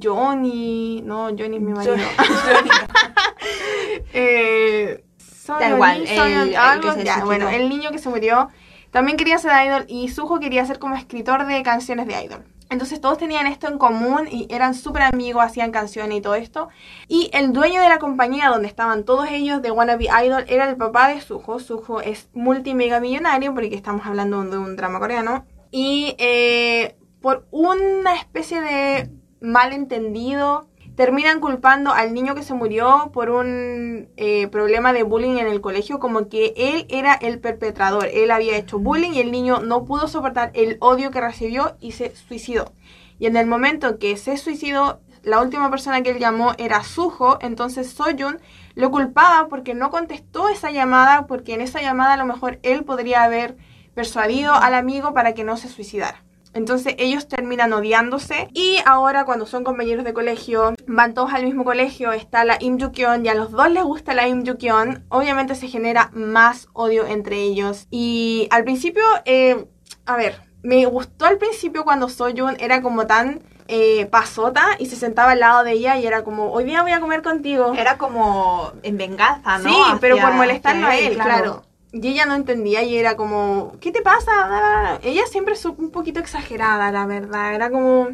[0.01, 1.95] Johnny, no, Johnny es mi marido.
[1.95, 2.69] Johnny.
[4.13, 8.49] eh, Soyeon, igual, el- el algo, ya, bueno, el niño que se murió
[8.91, 12.43] también quería ser idol y Suho quería ser como escritor de canciones de idol.
[12.71, 16.69] Entonces todos tenían esto en común y eran súper amigos, hacían canciones y todo esto.
[17.07, 20.75] Y el dueño de la compañía donde estaban todos ellos de Wannabe Idol era el
[20.75, 21.59] papá de Suho.
[21.59, 25.45] Suho es multimega millonario porque estamos hablando de un drama coreano.
[25.69, 29.11] Y eh, por una especie de
[29.45, 35.47] malentendido terminan culpando al niño que se murió por un eh, problema de bullying en
[35.47, 39.59] el colegio, como que él era el perpetrador, él había hecho bullying y el niño
[39.59, 42.71] no pudo soportar el odio que recibió y se suicidó.
[43.19, 47.39] Y en el momento que se suicidó, la última persona que él llamó era Suho,
[47.41, 48.39] entonces Soyun
[48.75, 52.83] lo culpaba porque no contestó esa llamada, porque en esa llamada a lo mejor él
[52.83, 53.57] podría haber
[53.95, 56.24] persuadido al amigo para que no se suicidara.
[56.55, 61.65] Entonces ellos terminan odiándose y ahora cuando son compañeros de colegio, van todos al mismo
[61.65, 65.55] colegio, está la Im Jukyeon y a los dos les gusta la Im Jukyeon, obviamente
[65.55, 67.87] se genera más odio entre ellos.
[67.91, 69.67] Y al principio, eh,
[70.05, 74.95] a ver, me gustó al principio cuando Soyun era como tan eh, pasota y se
[74.95, 77.73] sentaba al lado de ella y era como, hoy día voy a comer contigo.
[77.75, 79.69] Era como en venganza, ¿no?
[79.69, 81.63] Sí, pero por molestarlo a él, claro.
[81.95, 84.99] Y ella no entendía y era como, ¿qué te pasa?
[85.01, 87.55] Ella siempre es un poquito exagerada, la verdad.
[87.55, 88.09] Era como,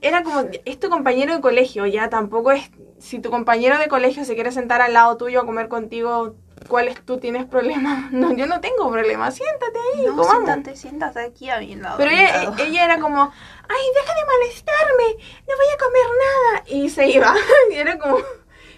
[0.00, 2.70] era como, es tu compañero de colegio, ya tampoco es,
[3.00, 6.36] si tu compañero de colegio se quiere sentar al lado tuyo a comer contigo,
[6.68, 8.08] ¿cuál es tú tienes problema?
[8.12, 11.96] No, yo no tengo problema, siéntate ahí, No, siéntate, siéntate aquí a mi lado.
[11.98, 12.54] Pero ella, lado.
[12.60, 16.64] ella era como, ay, deja de molestarme, no voy a comer nada.
[16.68, 17.34] Y se iba.
[17.72, 18.18] Y era como,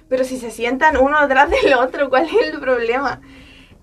[0.08, 3.20] pero si se sientan uno detrás del otro, ¿cuál es el problema?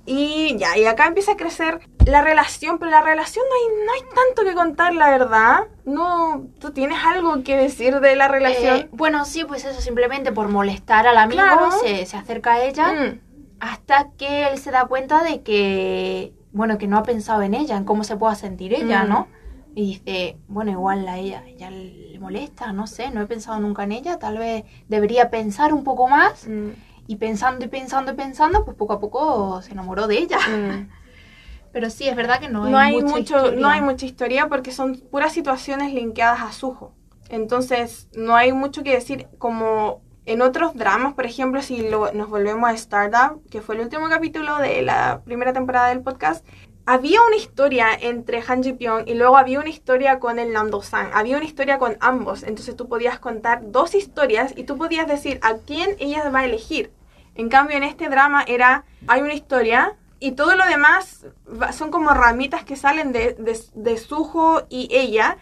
[0.05, 3.91] Y ya, y acá empieza a crecer la relación, pero la relación no hay, no
[3.93, 5.61] hay tanto que contar, la verdad.
[5.85, 8.77] No, ¿tú tienes algo que decir de la relación?
[8.77, 11.71] Eh, bueno, sí, pues eso, simplemente por molestar al amigo, Claro.
[11.71, 13.19] se, se acerca a ella Mm,
[13.59, 17.75] hasta que él se da cuenta de que, bueno, que no ha pensado en ella,
[17.77, 19.09] en cómo se pueda sentir ella, Mm.
[19.09, 19.27] ¿no?
[19.73, 23.83] Y dice, bueno, igual a ella, ella le molesta, no sé, no he pensado nunca
[23.83, 26.47] en ella, tal vez debería pensar un poco más.
[26.47, 26.69] mm,
[27.07, 30.39] Y pensando y pensando y pensando, pues poco a poco se enamoró de ella.
[30.39, 30.89] mm.
[31.71, 33.59] Pero sí, es verdad que no, no hay mucha mucho historia.
[33.59, 36.93] no hay mucha historia porque son puras situaciones linkeadas a Suho
[37.27, 42.29] entonces no hay mucho que decir como en otros dramas por ejemplo si lo- nos
[42.29, 46.45] volvemos a Stardom que fue el último capítulo de la primera temporada del podcast
[46.85, 50.69] había una historia entre Han Ji Pyong y luego había una historia con el Nam
[50.69, 54.77] Do San había una historia con ambos entonces tú podías contar dos historias y tú
[54.77, 56.91] podías decir a quién ella va a elegir
[57.37, 61.25] en cambio, en este drama era, hay una historia y todo lo demás
[61.61, 65.37] va- son como ramitas que salen de, de, de Suho y ella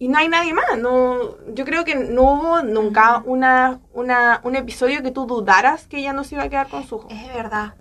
[0.00, 0.76] y no hay nadie más.
[0.78, 5.98] No, yo creo que no hubo nunca una, una, un episodio que tú dudaras que
[5.98, 7.06] ella no se iba a quedar con Suho.
[7.10, 7.74] Es verdad.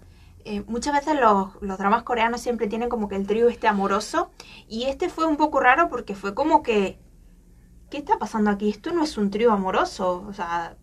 [0.50, 4.32] Eh, muchas veces los, los dramas coreanos siempre tienen como que el trío este amoroso.
[4.68, 6.98] Y este fue un poco raro porque fue como que.
[7.92, 8.70] ¿Qué está pasando aquí?
[8.70, 10.26] Esto no es un trío amoroso.
[10.28, 10.76] O sea,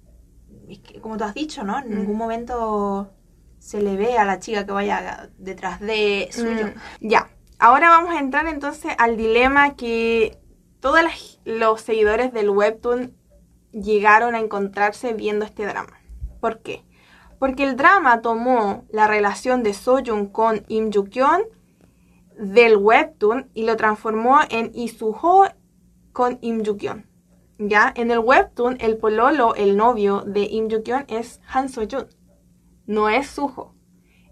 [0.69, 1.79] es que, como tú has dicho, ¿no?
[1.81, 1.99] En Mm.
[1.99, 3.11] ningún momento
[3.59, 6.69] se le ve a la chica que vaya detrás de suyo.
[6.69, 10.39] Mm, ya, ahora vamos a entrar entonces al dilema que
[10.79, 11.01] todos
[11.45, 13.15] los seguidores del webtoon
[13.73, 15.99] llegaron a encontrarse viendo este drama.
[16.41, 16.85] ¿Por qué?
[17.39, 21.43] Porque el drama tomó la relación de Soyun con Im Jukyeon
[22.39, 25.47] del webtoon y lo transformó en Isuho
[26.13, 27.07] con Im Jukyeon.
[27.59, 32.07] Ya, en el webtoon el pololo, el novio de Im Jukyeon es Han Soyun,
[32.87, 33.75] no es Suho.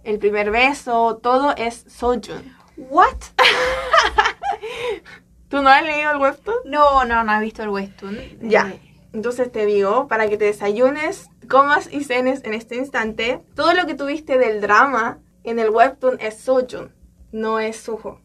[0.03, 2.55] El primer beso, todo es Soyun.
[2.77, 3.17] ¿What?
[5.49, 6.57] ¿Tú no has leído el webtoon?
[6.67, 8.19] No, no, no he visto el webtoon.
[8.43, 8.69] Ya.
[8.69, 8.81] Eh,
[9.13, 13.87] Entonces te digo, para que te desayunes, comas y cenes en este instante, todo lo
[13.87, 16.93] que tuviste del drama en el webtoon es Soyun,
[17.33, 18.21] no es Suho.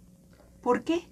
[0.61, 1.07] ¿Por qué?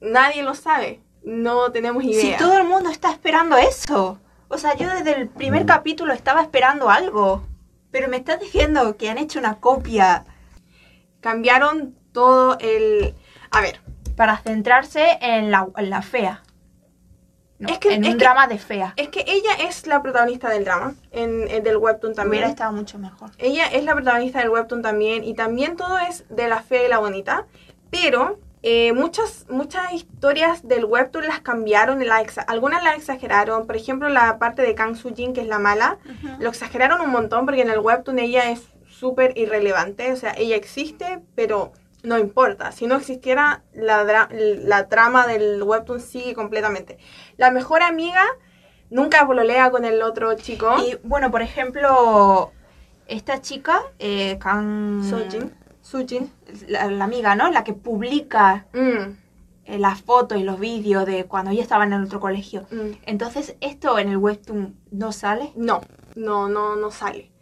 [0.00, 2.38] Nadie lo sabe, no tenemos Si idea.
[2.38, 4.20] todo el mundo está esperando eso.
[4.48, 7.44] O sea, yo desde el primer capítulo estaba esperando algo.
[7.90, 10.24] Pero me estás diciendo que han hecho una copia
[11.20, 13.14] Cambiaron todo el...
[13.50, 13.80] A ver,
[14.16, 16.42] para centrarse en la, en la fea.
[17.58, 18.92] No, Es que- en es un que- drama de fea.
[18.96, 22.42] es que ella es la protagonista del drama, en, en del webtoon también.
[22.42, 23.30] Hubiera estado mucho mejor.
[23.38, 26.88] Ella es la protagonista del webtoon también y también todo es de la fe y
[26.88, 27.46] la bonita,
[27.90, 33.76] pero eh, muchas, muchas historias del webtoon las cambiaron, la exa- algunas las exageraron, por
[33.76, 35.98] ejemplo la parte de Kang Soo Jin que es la mala,
[36.40, 40.56] lo exageraron un montón porque en el webtoon ella es súper irrelevante, o sea, ella
[40.56, 41.72] existe, pero
[42.06, 46.98] no importa, si no existiera la, la trama del webtoon sigue completamente.
[47.36, 48.22] La mejor amiga
[48.90, 50.76] nunca pololea con el otro chico.
[50.86, 52.52] Y bueno, por ejemplo,
[53.08, 55.02] esta chica, eh, Kang...
[55.02, 55.52] Sojin.
[55.82, 56.30] Sujin.
[56.68, 57.50] La, la amiga, ¿no?
[57.50, 59.16] La que publica Mm,
[59.64, 62.66] eh, las fotos y los vídeos de cuando ella estaba en el otro colegio.
[62.70, 62.98] mm.
[63.06, 65.50] Entonces, ¿esto en el webtoon no sale?
[65.56, 65.80] No,
[66.14, 67.32] no, no, no sale.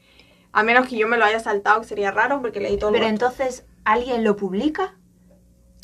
[0.52, 3.06] A menos que yo me lo haya saltado, que sería raro porque leí todo Pero
[3.06, 4.98] entonces, ¿alguien lo publica?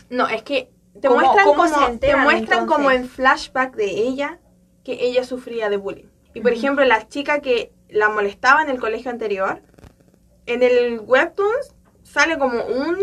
[0.09, 2.77] No, es que te ¿Cómo- muestran, cómo como, enteran, te muestran entonces?
[2.77, 4.41] como en flashback de ella
[4.85, 6.07] que ella sufría de bullying.
[6.35, 9.63] Y por ejemplo, la chica que la molestaba en el colegio anterior,
[10.47, 11.51] en el webtoon
[12.03, 12.97] sale como un,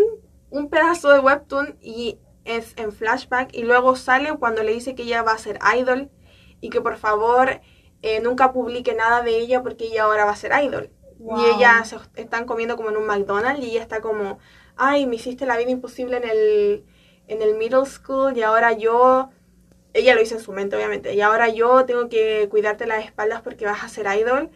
[0.50, 5.04] un pedazo de webtoon y es en flashback y luego sale cuando le dice que
[5.04, 6.10] ella va a ser idol
[6.62, 7.62] y que por favor
[8.02, 10.90] eh, nunca publique nada de ella porque ella ahora va a ser idol.
[11.20, 11.40] Wow.
[11.40, 14.40] Y ella se están comiendo como en un McDonald's y ella está como,
[14.78, 16.86] ay, me hiciste la vida imposible en el,
[17.28, 19.30] en el middle school y ahora yo,
[19.94, 23.42] ella lo hizo en su mente obviamente, y ahora yo tengo que cuidarte las espaldas
[23.42, 24.50] porque vas a ser idol,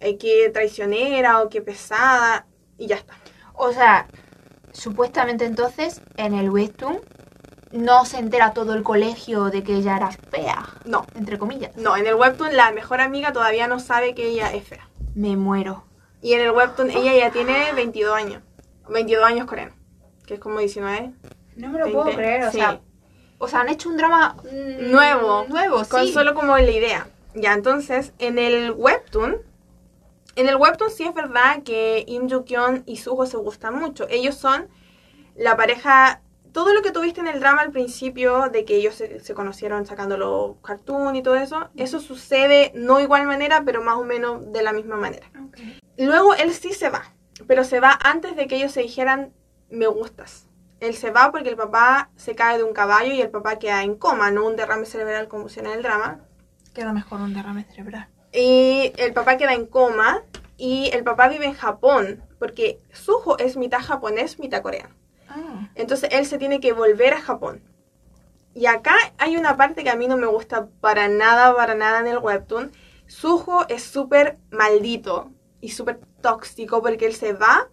[0.00, 2.46] eh, que traicionera o que pesada,
[2.78, 3.14] y ya está.
[3.54, 4.08] O sea,
[4.72, 7.00] supuestamente entonces en el webtoon
[7.72, 11.74] no se entera todo el colegio de que ella era fea, No, entre comillas.
[11.76, 14.88] no, en el webtoon la mejor amiga todavía no sabe que ella es fea.
[15.14, 15.84] Me muero.
[16.20, 18.42] Y en el webtoon ella ya tiene 22 años,
[18.88, 19.74] 22 años coreano,
[20.26, 21.12] que es como 19.
[21.56, 22.58] No me lo 20, puedo creer, o sí.
[22.58, 22.80] sea,
[23.38, 25.44] o sea, han hecho un drama mm, Nuevo.
[25.48, 26.12] nuevo, Con sí.
[26.12, 27.08] solo como la idea.
[27.34, 29.36] Ya, entonces, en el webtoon,
[30.36, 34.06] en el webtoon sí es verdad que Im Joo-kyun y Suho se gustan mucho.
[34.08, 34.68] Ellos son
[35.34, 36.20] la pareja,
[36.52, 39.86] todo lo que tuviste en el drama al principio, de que ellos se, se conocieron
[39.86, 44.52] sacando los cartoon y todo eso, eso sucede no igual manera, pero más o menos
[44.52, 45.26] de la misma manera.
[45.48, 45.58] Ok.
[45.98, 47.02] Luego él sí se va,
[47.46, 49.32] pero se va antes de que ellos se dijeran
[49.70, 50.46] me gustas.
[50.80, 53.82] Él se va porque el papá se cae de un caballo y el papá queda
[53.82, 56.20] en coma, no un derrame cerebral como en el drama.
[56.74, 58.08] Queda mejor un derrame cerebral.
[58.32, 60.22] Y el papá queda en coma
[60.56, 64.94] y el papá vive en Japón porque Suho es mitad japonés, mitad coreano.
[65.28, 65.70] Ah.
[65.74, 67.62] Entonces él se tiene que volver a Japón.
[68.54, 72.00] Y acá hay una parte que a mí no me gusta para nada, para nada
[72.00, 72.72] en el webtoon.
[73.06, 77.68] Suho es súper maldito y súper tóxico porque él se va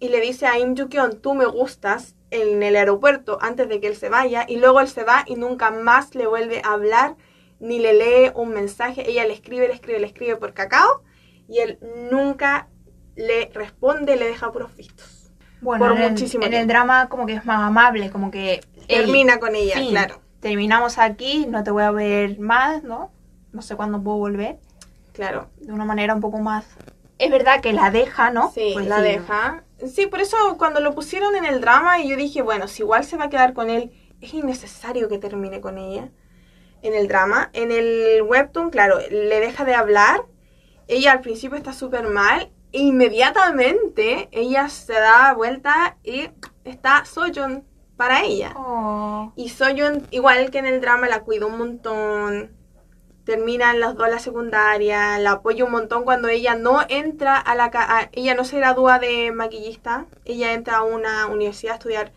[0.00, 3.86] y le dice a Im Joo-kyun, tú me gustas en el aeropuerto antes de que
[3.88, 7.16] él se vaya y luego él se va y nunca más le vuelve a hablar
[7.60, 9.08] ni le lee un mensaje.
[9.10, 11.02] Ella le escribe, le escribe, le escribe por cacao
[11.48, 11.78] y él
[12.10, 12.68] nunca
[13.14, 15.30] le responde, le deja puros vistos.
[15.62, 18.60] Bueno, Por en, el- muchísimo en el drama como que es más amable, como que
[18.88, 19.90] él- Termina con ella, fin.
[19.90, 20.20] claro.
[20.40, 23.10] terminamos aquí, no te voy a ver más, ¿no?
[23.52, 24.58] No sé cuándo puedo volver.
[25.12, 25.48] Claro.
[25.60, 26.66] De una manera un poco más...
[27.18, 28.50] Es verdad que la deja, ¿no?
[28.52, 29.64] Sí, Pues la deja.
[29.86, 33.04] Sí, por eso cuando lo pusieron en el drama y yo dije, bueno, si igual
[33.04, 36.10] se va a quedar con él, es innecesario que termine con ella.
[36.82, 37.50] En el drama.
[37.52, 40.24] En el webtoon, claro, le deja de hablar.
[40.88, 42.50] Ella al principio está súper mal.
[42.72, 46.28] E inmediatamente ella se da vuelta y
[46.64, 47.64] está Soyeon
[47.96, 48.52] para ella.
[48.56, 49.32] Oh.
[49.36, 52.56] Y Soyeon, igual que en el drama, la cuida un montón.
[53.26, 57.70] Terminan las dos la secundaria, la apoya un montón cuando ella no entra a la...
[57.70, 62.12] ca- a- ella no se gradúa de maquillista, ella entra a una universidad a estudiar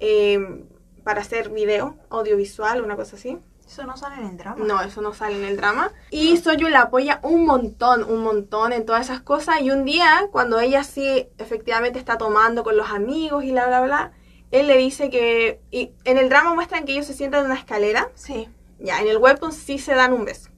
[0.00, 0.64] eh,
[1.04, 3.38] para hacer video, audiovisual, una cosa así.
[3.66, 4.64] Eso no sale en el drama.
[4.64, 5.92] No, eso no sale en el drama.
[6.10, 9.60] Y Soyun la apoya un montón, un montón en todas esas cosas.
[9.60, 13.82] Y un día, cuando ella sí efectivamente está tomando con los amigos y bla, bla,
[13.82, 14.12] bla,
[14.50, 15.60] él le dice que...
[15.70, 18.08] Y en el drama muestran que ellos se sientan en una escalera.
[18.14, 18.48] Sí.
[18.78, 20.50] Ya, en el webtoon sí se dan un beso.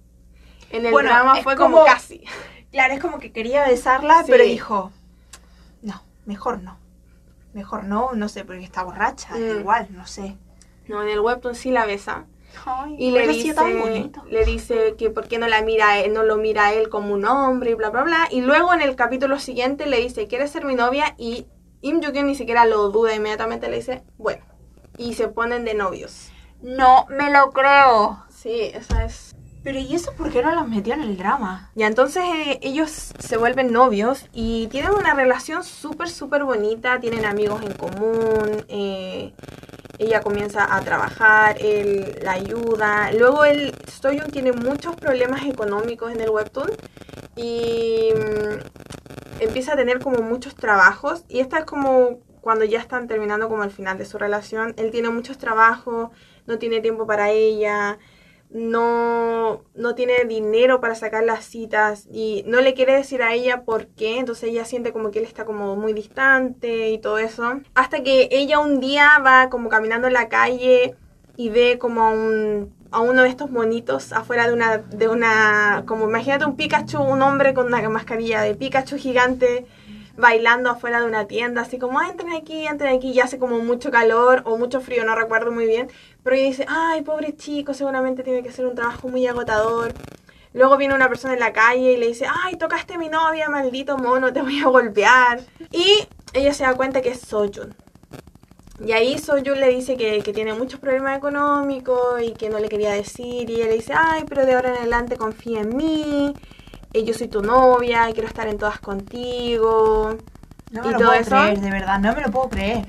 [0.70, 2.24] En el Bueno, drama fue como, como- casi.
[2.70, 4.30] Claro, es como que quería besarla, Sí.
[4.30, 4.92] pero dijo,
[5.82, 6.78] no, mejor no.
[7.52, 9.60] Mejor no, no sé, porque está borracha, Mm.
[9.60, 10.36] igual, no sé.
[10.86, 12.26] No, en el webtoon sí la besa.
[12.66, 14.24] Ay, Y le dice, bonito.
[14.28, 17.14] le dice que por qué no la mira, él- no lo mira a él como
[17.14, 18.28] un hombre y bla bla bla.
[18.30, 21.14] Y luego en el capítulo siguiente le dice, ¿quieres ser mi novia?
[21.16, 21.46] Y
[21.80, 24.44] Im Joo-kyun ni siquiera lo duda, inmediatamente le dice, bueno.
[24.98, 26.30] Y se ponen de novios.
[26.62, 28.24] No me lo creo.
[28.28, 29.34] Sí, esa es.
[29.62, 31.70] Pero ¿y eso por qué no los metió en el drama?
[31.74, 37.26] Y entonces eh, ellos se vuelven novios y tienen una relación súper, súper bonita, tienen
[37.26, 39.34] amigos en común, eh,
[39.98, 43.12] ella comienza a trabajar, él la ayuda.
[43.12, 46.70] Luego el Soyun tiene muchos problemas económicos en el webtoon
[47.36, 53.08] y mm, empieza a tener como muchos trabajos y esta es como cuando ya están
[53.08, 54.74] terminando como el final de su relación.
[54.76, 56.10] Él tiene muchos trabajos,
[56.46, 57.98] no tiene tiempo para ella
[58.50, 63.62] no, no tiene dinero para sacar las citas y no le quiere decir a ella
[63.62, 67.60] por qué, entonces ella siente como que él está como muy distante y todo eso.
[67.74, 70.96] Hasta que ella un día va como caminando en la calle
[71.36, 72.14] y ve como a
[72.92, 77.22] a uno de estos monitos afuera de una de una como imagínate un Pikachu, un
[77.22, 79.64] hombre con una mascarilla de Pikachu gigante
[80.16, 83.58] bailando afuera de una tienda, así como, "Ah, entren aquí, entren aquí, y hace como
[83.60, 85.88] mucho calor o mucho frío, no recuerdo muy bien,
[86.22, 89.94] pero ella dice, ay, pobre chico, seguramente tiene que ser un trabajo muy agotador.
[90.52, 93.48] Luego viene una persona en la calle y le dice, ay, tocaste a mi novia,
[93.48, 95.40] maldito mono, te voy a golpear.
[95.70, 97.74] Y ella se da cuenta que es Soyun.
[98.84, 102.68] Y ahí Soyun le dice que, que tiene muchos problemas económicos y que no le
[102.68, 103.48] quería decir.
[103.48, 106.34] Y ella le dice, ay, pero de ahora en adelante confía en mí.
[106.92, 110.16] Eh, yo soy tu novia, quiero estar en todas contigo.
[110.70, 111.30] No ¿Y me lo todo puedo eso?
[111.30, 112.86] creer, de verdad, no me lo puedo creer.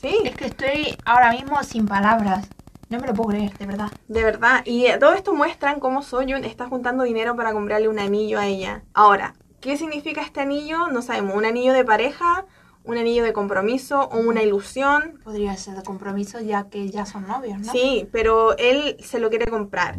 [0.00, 2.48] Sí, Es que estoy ahora mismo sin palabras.
[2.88, 3.90] No me lo puedo creer, de verdad.
[4.08, 4.62] De verdad.
[4.66, 8.46] Y eh, todo esto muestran cómo Soyun está juntando dinero para comprarle un anillo a
[8.46, 8.82] ella.
[8.92, 10.88] Ahora, ¿qué significa este anillo?
[10.88, 11.34] No sabemos.
[11.36, 12.44] ¿Un anillo de pareja?
[12.84, 14.08] ¿Un anillo de compromiso?
[14.10, 15.20] ¿O una ilusión?
[15.24, 17.72] Podría ser de compromiso ya que ya son novios, ¿no?
[17.72, 19.96] Sí, pero él se lo quiere comprar.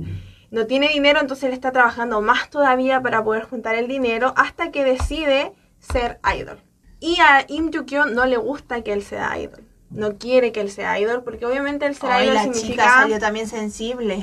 [0.54, 4.70] No tiene dinero, entonces él está trabajando más todavía para poder juntar el dinero hasta
[4.70, 6.60] que decide ser idol.
[7.00, 9.64] Y a Im Jukyo no le gusta que él sea idol.
[9.90, 12.68] No quiere que él sea idol porque obviamente el ser Ay, idol la significa...
[12.68, 14.22] chica salió también sensible.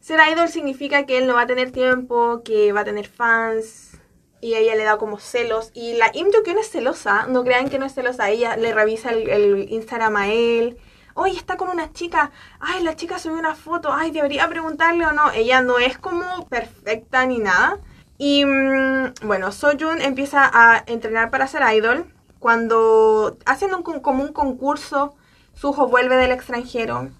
[0.00, 3.98] Ser idol significa que él no va a tener tiempo, que va a tener fans
[4.40, 5.72] y a ella le da como celos.
[5.74, 9.10] Y la Im Jong es celosa, no crean que no es celosa, ella le revisa
[9.10, 10.78] el, el Instagram a él.
[11.14, 12.30] Oye, está con una chica.
[12.60, 13.92] Ay, la chica subió una foto.
[13.92, 15.30] Ay, debería preguntarle o no.
[15.30, 17.78] Ella no es como perfecta ni nada.
[18.18, 22.12] Y mm, bueno, Soyun empieza a entrenar para ser idol.
[22.38, 25.14] Cuando hacen un, como un concurso,
[25.54, 27.10] Suho vuelve del extranjero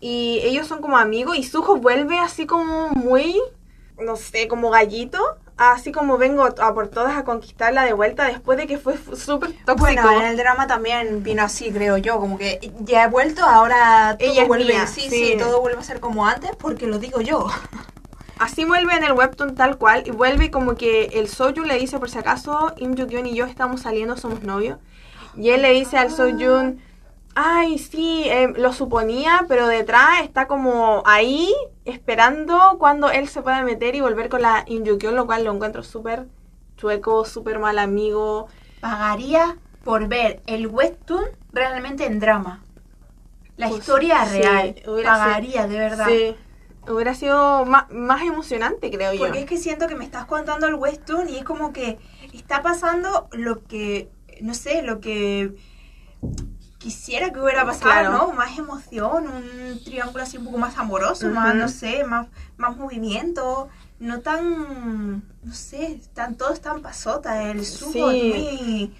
[0.00, 3.40] y ellos son como amigos y Suho vuelve así como muy,
[3.98, 5.18] no sé, como gallito,
[5.56, 9.52] así como vengo a por todas a conquistarla de vuelta después de que fue súper
[9.64, 9.76] tóxico.
[9.76, 14.16] Bueno, en el drama también vino así, creo yo, como que ya he vuelto, ahora
[14.18, 15.08] todo Ella vuelve, mía, sí, sí.
[15.08, 17.46] sí, todo vuelve a ser como antes porque lo digo yo.
[18.38, 21.98] Así vuelve en el webtoon tal cual y vuelve como que el Soyun le dice
[21.98, 24.78] por si acaso Im Jong-un y yo estamos saliendo, somos novios.
[25.38, 26.82] Y él le dice al Soyun,
[27.36, 31.52] ay, sí, eh, lo suponía, pero detrás está como ahí
[31.84, 35.82] esperando cuando él se pueda meter y volver con la Jong-un, lo cual lo encuentro
[35.82, 36.26] súper
[36.76, 38.48] chueco, súper mal amigo.
[38.80, 42.64] Pagaría por ver el webtoon realmente en drama.
[43.56, 44.74] La Pues, historia sí, real.
[44.86, 46.06] hubiera sido- Pagaría, de verdad.
[46.08, 46.36] Sí,
[46.90, 49.20] hubiera sido más, más emocionante, creo yo.
[49.20, 51.98] Porque es que siento que me estás contando el webtoon y es como que
[52.32, 54.10] está pasando lo que,
[54.40, 55.52] no sé, lo que
[56.86, 58.12] quisiera que hubiera pasado, Claro.
[58.12, 58.32] ¿no?
[58.32, 62.28] Más emoción, un triángulo así un poco más amoroso, más, no sé, más,
[62.58, 63.68] más movimiento,
[63.98, 68.32] no tan, no sé, tan, todo es tan pasota, el subo Sí.
[68.32, 68.92] muy,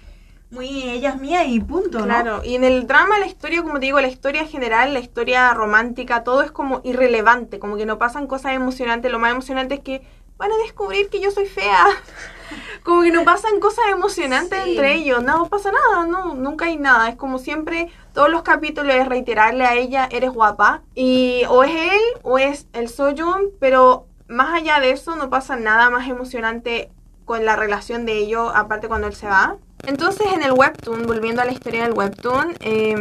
[0.49, 2.05] muy ella es mía y punto, ¿no?
[2.05, 5.53] Claro, y en el drama la historia, como te digo, la historia general, la historia
[5.53, 9.79] romántica, todo es como irrelevante, como que no pasan cosas emocionantes, lo más emocionante es
[9.79, 10.01] que
[10.37, 11.85] van a descubrir que yo soy fea.
[12.83, 14.71] Como que no pasan cosas emocionantes Sí.
[14.71, 18.95] entre ellos, no pasa nada, no, nunca hay nada, es como siempre, todos los capítulos
[18.95, 24.07] es reiterarle a ella, eres guapa, y o es él o es el Soyun, pero
[24.29, 26.89] más allá de eso no pasa nada más emocionante
[27.25, 29.57] con la relación de ellos, aparte cuando él se va.
[29.85, 32.95] Entonces en el webtoon, volviendo a la historia del webtoon, eh,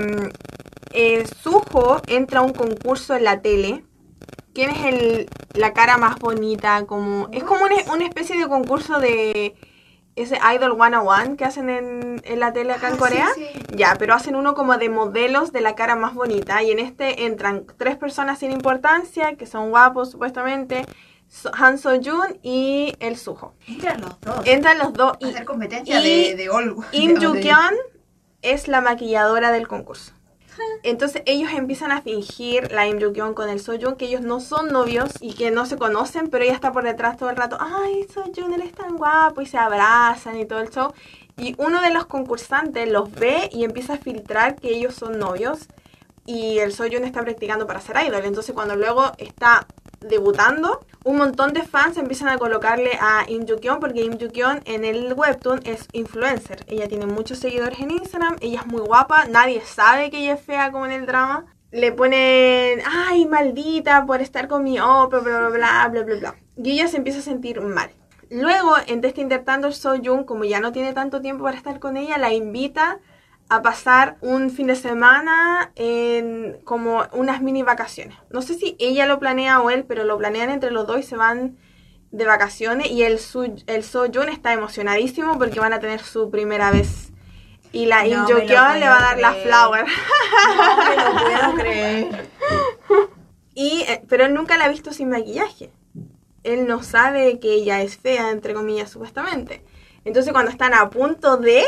[0.91, 3.85] eh, Suho entra a un concurso en la tele.
[4.57, 6.87] ¿Quién es el, la cara más bonita?
[6.87, 9.55] Como, es como una, una especie de concurso de
[10.17, 13.27] ese Idol 101 que hacen en, en la tele acá en Ah, Corea.
[13.35, 13.61] sí, sí.
[13.77, 16.63] Ya, pero hacen uno como de modelos de la cara más bonita.
[16.63, 20.87] Y en este entran tres personas sin importancia, que son guapos supuestamente.
[21.29, 23.53] So- Han So-jun y el Suho.
[23.69, 24.41] Entran los dos.
[24.47, 26.49] Entran los dos y hacer competencia y de, de
[26.93, 27.75] Im de- Joo-kyun
[28.41, 30.13] es la maquilladora del concurso.
[30.83, 32.99] Entonces ellos empiezan a fingir la Im
[33.35, 36.55] con el Soyun que ellos no son novios y que no se conocen, pero ella
[36.55, 37.59] está por detrás todo el rato.
[37.61, 40.93] Ay, Soyun, él es tan guapo y se abrazan y todo el show.
[41.37, 45.69] Y uno de los concursantes los ve y empieza a filtrar que ellos son novios
[46.25, 48.25] y el Soyun está practicando para ser idol.
[48.25, 49.67] Entonces cuando luego está
[50.09, 54.19] debutando, un montón de fans empiezan a colocarle a Im Joo-kyun porque Im
[54.65, 56.65] en el webtoon es influencer.
[56.67, 60.41] Ella tiene muchos seguidores en Instagram, ella es muy guapa, nadie sabe que ella es
[60.41, 61.47] fea como en el drama.
[61.71, 66.35] Le ponen, ay, maldita por estar con mi opa, bla, bla, bla, bla, bla, bla.
[66.57, 67.91] Y ella se empieza a sentir mal.
[68.31, 72.19] Luego, en este intertanto, Soyun, como ya no tiene tanto tiempo para estar con ella,
[72.19, 72.99] la invita
[73.49, 78.17] a pasar un fin de semana en como unas mini vacaciones.
[78.31, 81.03] No sé si ella lo planea o él, pero lo planean entre los dos y
[81.03, 81.57] se van
[82.11, 83.85] de vacaciones y el, Su- el
[84.29, 87.13] está emocionadísimo porque van a tener su primera vez.
[87.73, 88.27] Y la No
[88.81, 89.87] le va a dar la flower.
[90.57, 92.29] No me lo puedo creer.
[93.59, 95.71] Y, eh, pero él nunca la ha visto sin maquillaje.
[96.45, 99.65] Él no sabe que ella es fea, entre comillas, supuestamente.
[100.05, 101.65] Entonces cuando están a punto de,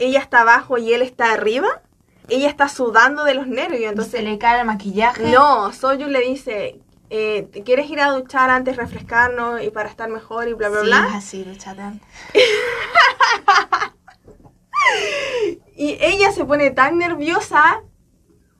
[0.00, 1.82] ella está abajo y él está arriba,
[2.28, 3.90] ella está sudando de los nervios.
[3.90, 5.30] Entonces Entonces, le cae el maquillaje.
[5.30, 6.80] no, Soyun le dice,
[7.10, 10.80] eh, ¿te ¿quieres ir a duchar antes, refrescarnos y para estar mejor y bla, bla,
[10.80, 11.08] Sí, bla?
[11.14, 12.08] así, duchate antes.
[15.76, 17.82] Y ella se pone tan nerviosa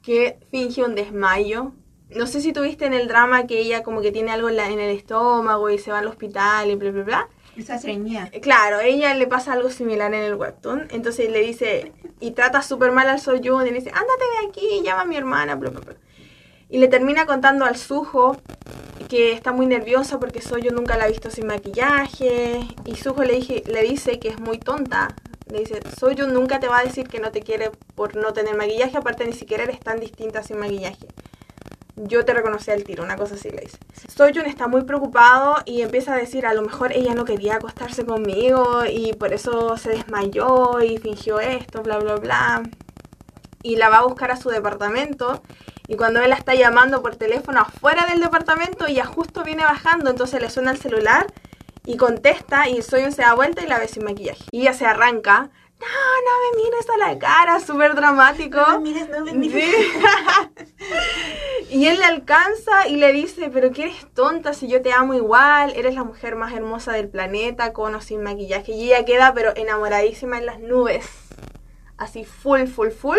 [0.02, 1.72] que finge un desmayo.
[2.10, 4.68] No sé si tuviste en el drama que ella como que tiene algo en, la-
[4.68, 7.28] en el estómago y se va al hospital y bla, bla, bla.
[7.56, 8.30] Esa estreñía.
[8.42, 10.88] Claro, ella le pasa algo similar en el webtoon.
[10.90, 14.82] Entonces le dice, y trata súper mal al Soyun y le dice, ándate de aquí,
[14.84, 15.94] llama a mi hermana, bla, bla, bla.
[16.68, 18.36] Y le termina contando al Sujo
[19.08, 22.60] que está muy nerviosa porque Soyo nunca la ha visto sin maquillaje.
[22.84, 25.16] Y Sujo le, dije, le dice que es muy tonta.
[25.50, 28.56] Le dice, Soyo nunca te va a decir que no te quiere por no tener
[28.56, 31.08] maquillaje, aparte ni siquiera eres tan distinta sin maquillaje.
[32.02, 33.78] Yo te reconocí al tiro, una cosa así le dice.
[34.08, 38.06] Soyun está muy preocupado y empieza a decir, a lo mejor ella no quería acostarse
[38.06, 42.62] conmigo y por eso se desmayó y fingió esto, bla, bla, bla.
[43.62, 45.42] Y la va a buscar a su departamento
[45.90, 50.08] y cuando él la está llamando por teléfono afuera del departamento, ella justo viene bajando,
[50.08, 51.26] entonces le suena el celular
[51.84, 54.44] y contesta y Soyun se da vuelta y la ve sin maquillaje.
[54.52, 55.50] Y ella se arranca.
[55.80, 58.60] No, no me mires a la cara, súper dramático.
[58.60, 59.64] No me mires, no me mires.
[59.64, 59.92] Sí.
[61.70, 65.14] y él le alcanza y le dice, pero que eres tonta si yo te amo
[65.14, 68.72] igual, eres la mujer más hermosa del planeta, con o sin maquillaje.
[68.72, 71.08] Y ella queda pero enamoradísima en las nubes.
[71.96, 73.18] Así full, full, full.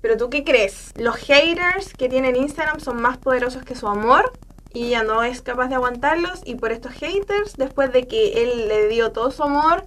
[0.00, 0.92] Pero tú qué crees?
[0.96, 4.32] Los haters que tienen Instagram son más poderosos que su amor
[4.72, 8.68] y ella no es capaz de aguantarlos y por estos haters, después de que él
[8.68, 9.84] le dio todo su amor,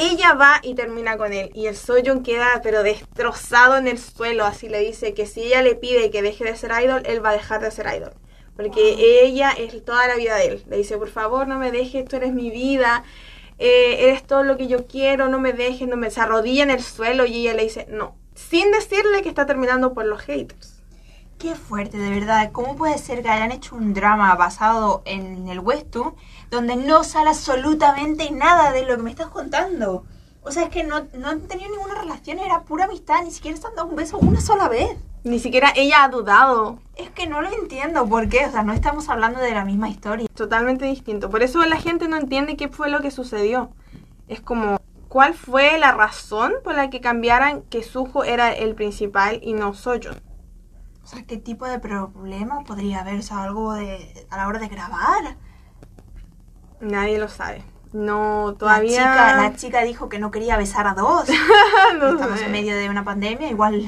[0.00, 4.44] ella va y termina con él y el Soyun queda pero destrozado en el suelo,
[4.44, 7.30] así le dice que si ella le pide que deje de ser idol, él va
[7.30, 8.12] a dejar de ser idol.
[8.56, 10.64] Porque ella es toda la vida de él.
[10.68, 13.04] Le dice, por favor, no me dejes, tú eres mi vida,
[13.58, 16.10] eh, eres todo lo que yo quiero, no me dejes, no me...
[16.10, 19.94] Se arrodilla en el suelo y ella le dice, no, sin decirle que está terminando
[19.94, 20.69] por los haters.
[21.40, 22.52] Qué fuerte, de verdad.
[22.52, 26.14] ¿Cómo puede ser que hayan hecho un drama basado en el western
[26.50, 30.04] donde no sale absolutamente nada de lo que me estás contando?
[30.42, 33.56] O sea, es que no, no han tenido ninguna relación, era pura amistad, ni siquiera
[33.56, 34.98] se han dado un beso una sola vez.
[35.24, 36.78] Ni siquiera ella ha dudado.
[36.94, 38.44] Es que no lo entiendo, ¿por qué?
[38.44, 40.28] O sea, no estamos hablando de la misma historia.
[40.34, 41.30] Totalmente distinto.
[41.30, 43.70] Por eso la gente no entiende qué fue lo que sucedió.
[44.28, 44.76] Es como,
[45.08, 49.72] ¿cuál fue la razón por la que cambiaran que Suho era el principal y no
[49.72, 50.20] Soyeon?
[51.10, 53.18] Sea, ¿qué tipo de problema podría haber?
[53.18, 55.36] O sea, algo de, a la hora de grabar.
[56.80, 57.62] Nadie lo sabe.
[57.92, 59.04] No, todavía...
[59.04, 61.28] La chica, la chica dijo que no quería besar a dos.
[61.98, 62.46] No Estamos sé.
[62.46, 63.84] en medio de una pandemia, igual.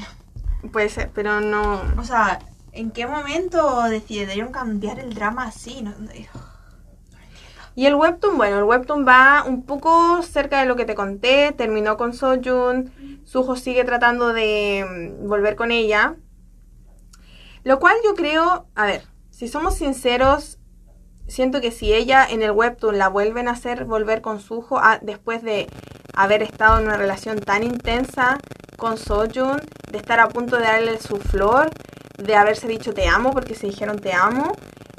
[0.72, 1.80] Puede ser, pero no...
[1.96, 2.40] O sea,
[2.72, 5.82] ¿en qué momento decidieron cambiar el drama así?
[5.82, 6.10] No, no-
[7.76, 11.52] Y el webtoon, bueno, el webtoon va un poco cerca de lo que te conté,
[11.52, 12.92] terminó con Soyun,
[13.24, 16.16] Suho sigue tratando de mm, volver con ella.
[17.64, 20.58] Lo cual yo creo, a ver, si somos sinceros,
[21.28, 24.98] siento que si ella en el webtoon la vuelven a hacer volver con Suho ah,
[25.00, 25.68] después de
[26.14, 28.38] haber estado en una relación tan intensa
[28.76, 29.60] con Soyun,
[29.90, 31.70] de estar a punto de darle su flor,
[32.18, 34.52] de haberse dicho te amo porque se dijeron te amo,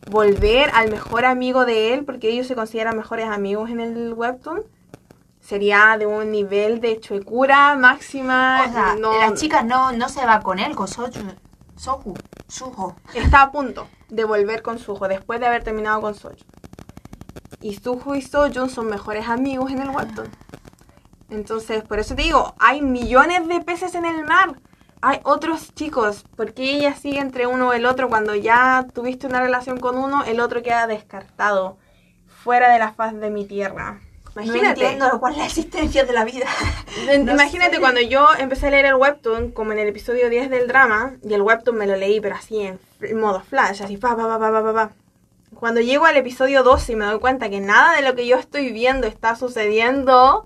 [0.10, 4.64] volver al mejor amigo de él, porque ellos se consideran mejores amigos en el webtoon,
[5.40, 8.66] sería de un nivel de chuecura máxima.
[8.68, 11.20] O sea, no, la chica no, no se va con él, con Soju.
[11.76, 12.14] Soju.
[12.48, 12.96] Suho.
[13.14, 16.48] está a punto de volver con Suho después de haber terminado con Soyun.
[17.62, 20.30] Y Suho y Soyun son mejores amigos en el webtoon.
[21.30, 24.60] Entonces, por eso te digo, hay millones de peces en el mar.
[25.02, 28.08] Hay otros chicos, porque ella sigue entre uno o el otro.
[28.08, 31.78] Cuando ya tuviste una relación con uno, el otro queda descartado,
[32.28, 34.00] fuera de la faz de mi tierra.
[34.36, 34.82] No Imagínate.
[34.82, 36.48] entiendo cuál es la existencia de la vida.
[37.08, 37.82] No Imagínate sé.
[37.82, 41.34] cuando yo empecé a leer el webtoon, como en el episodio 10 del drama, y
[41.34, 42.80] el webtoon me lo leí, pero así en,
[43.20, 44.92] modo flash, así pa pa pa pa pa pa, pa.
[45.56, 48.38] Cuando llego al episodio 12 y me doy cuenta que nada de lo que yo
[48.38, 50.44] estoy viendo está sucediendo,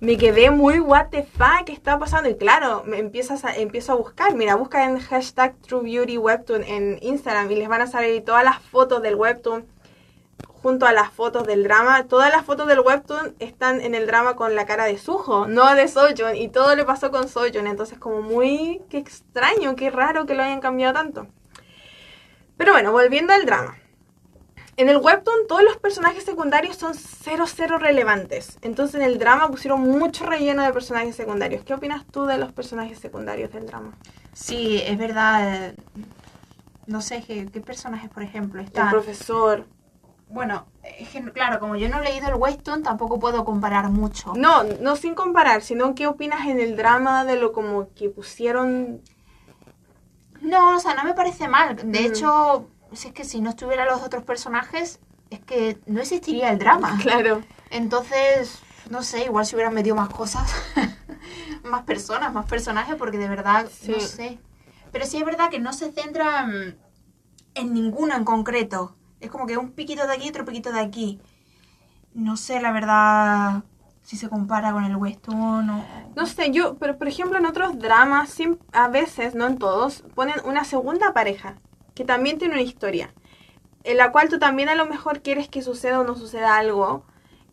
[0.00, 2.28] me quedé muy what the fuck, ¿qué está pasando?
[2.28, 6.62] Y claro, me empiezas a, empiezo a buscar, mira, busca en hashtag True Beauty Webtoon
[6.64, 9.64] en Instagram y les van a salir todas las fotos del webtoon
[10.66, 12.08] junto a las fotos del drama.
[12.08, 15.72] Todas las fotos del webtoon están en el drama con la cara de Suho, no
[15.76, 16.34] de Soyeon.
[16.34, 17.68] Y todo le pasó con Soyeon.
[17.68, 18.82] Entonces como muy...
[18.90, 21.28] Qué extraño, qué raro que lo hayan cambiado tanto.
[22.56, 23.76] Pero bueno, volviendo al drama.
[24.76, 28.58] En el webtoon todos los personajes secundarios son cero cero relevantes.
[28.60, 31.62] Entonces en el drama pusieron mucho relleno de personajes secundarios.
[31.62, 33.92] ¿Qué opinas tú de los personajes secundarios del drama?
[34.32, 35.74] Sí, es verdad.
[36.88, 38.90] No sé qué, qué personajes, por ejemplo, El están.
[38.90, 39.64] profesor.
[40.28, 44.32] Bueno, que, claro, como yo no he leído el Weston, tampoco puedo comparar mucho.
[44.34, 49.02] No, no sin comparar, sino qué opinas en el drama de lo como que pusieron
[50.40, 51.76] No, o sea, no me parece mal.
[51.76, 52.06] De Mm.
[52.06, 55.00] hecho, si es que si no estuvieran los otros personajes,
[55.30, 56.98] es que no existiría el drama.
[57.02, 57.42] Claro.
[57.70, 58.60] Entonces,
[58.90, 60.52] no sé, igual si hubieran metido más cosas,
[61.64, 64.38] más personas, más personajes, porque de verdad, no sé.
[64.92, 66.78] Pero sí es verdad que no se centran
[67.54, 68.94] en ninguno en concreto.
[69.26, 71.20] Es como que un piquito de aquí, otro piquito de aquí.
[72.14, 73.64] No sé, la verdad,
[74.02, 75.84] si se compara con el Weston o...
[76.14, 78.38] No sé, yo, pero por ejemplo en otros dramas,
[78.72, 81.56] a veces, no en todos, ponen una segunda pareja.
[81.94, 83.12] que también tiene una historia,
[83.82, 87.04] en la cual tú también a lo mejor quieres que suceda o no suceda algo.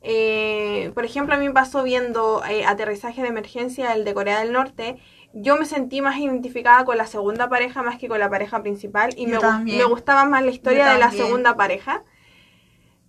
[0.01, 4.39] Eh, por ejemplo, a mí me pasó viendo eh, Aterrizaje de Emergencia, el de Corea
[4.41, 4.99] del Norte,
[5.33, 9.13] yo me sentí más identificada con la segunda pareja más que con la pareja principal
[9.17, 9.37] y me,
[9.85, 12.03] gustaba más la historia de la segunda pareja.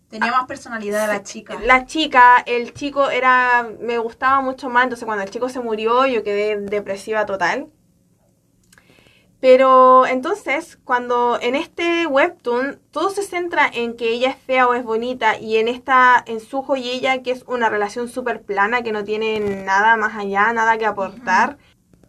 [0.08, 1.58] Tenía más personalidad la chica.
[1.64, 6.06] La chica, el chico era, me gustaba mucho más, entonces cuando el chico se murió
[6.06, 7.68] yo quedé depresiva total.
[9.40, 14.72] Pero entonces, cuando en este webtoon todo se centra en que ella es fea o
[14.72, 18.80] es bonita y en esta, en Suho y ella, que es una relación súper plana,
[18.80, 21.58] que no tiene nada más allá, nada que aportar,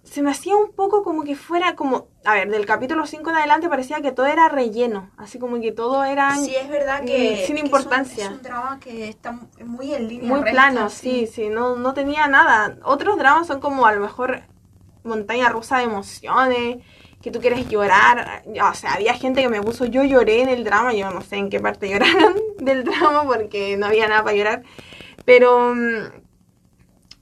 [0.05, 3.35] se me hacía un poco como que fuera como, a ver, del capítulo 5 en
[3.37, 7.05] adelante parecía que todo era relleno, así como que todo era Sí, es verdad mm,
[7.05, 7.17] que.
[7.17, 8.25] sin que es un- importancia.
[8.25, 10.29] Es un, drama que está muy en línea.
[10.29, 12.77] muy recta, plano, sí, sí, no, no tenía nada.
[12.83, 14.43] Otros dramas son como a lo mejor
[15.03, 16.77] montaña rusa de emociones,
[17.21, 18.43] que tú quieres llorar.
[18.63, 21.37] O sea, había gente que me puso, yo lloré en el drama, yo no sé
[21.37, 24.63] en qué parte lloraron del drama porque no había nada para llorar.
[25.25, 26.21] Pero mm,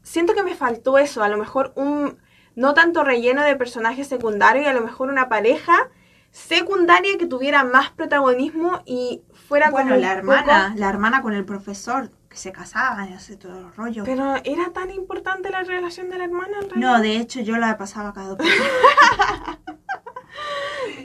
[0.01, 2.17] siento que me faltó eso, a lo mejor un
[2.55, 5.89] no tanto relleno de personajes secundarios y a lo mejor una pareja
[6.31, 11.33] secundaria que tuviera más protagonismo y fuera Bueno, como la hermana, poco- la hermana con
[11.33, 14.03] el profesor, que se casaba y hace todo el rollo.
[14.03, 16.75] Pero era tan importante la relación de la hermana en realidad.
[16.93, 18.39] No, de hecho yo la pasaba cada dos.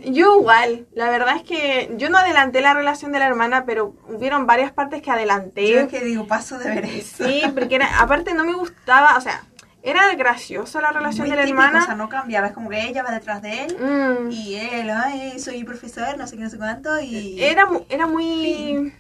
[0.05, 3.95] Yo igual, la verdad es que yo no adelanté la relación de la hermana, pero
[4.09, 5.71] hubieron varias partes que adelanté.
[5.71, 7.27] Yo es que digo, paso de ver eso.
[7.27, 9.43] Sí, porque era, aparte no me gustaba, o sea,
[9.83, 11.83] era graciosa la relación Muy de la típico, hermana.
[11.83, 14.91] O sea, no cambiaba, es como que ella va detrás de él Mm, y él,
[14.91, 17.43] ay, soy profesor, no sé qué, no sé cuánto, y...
[17.43, 18.93] era, era muy...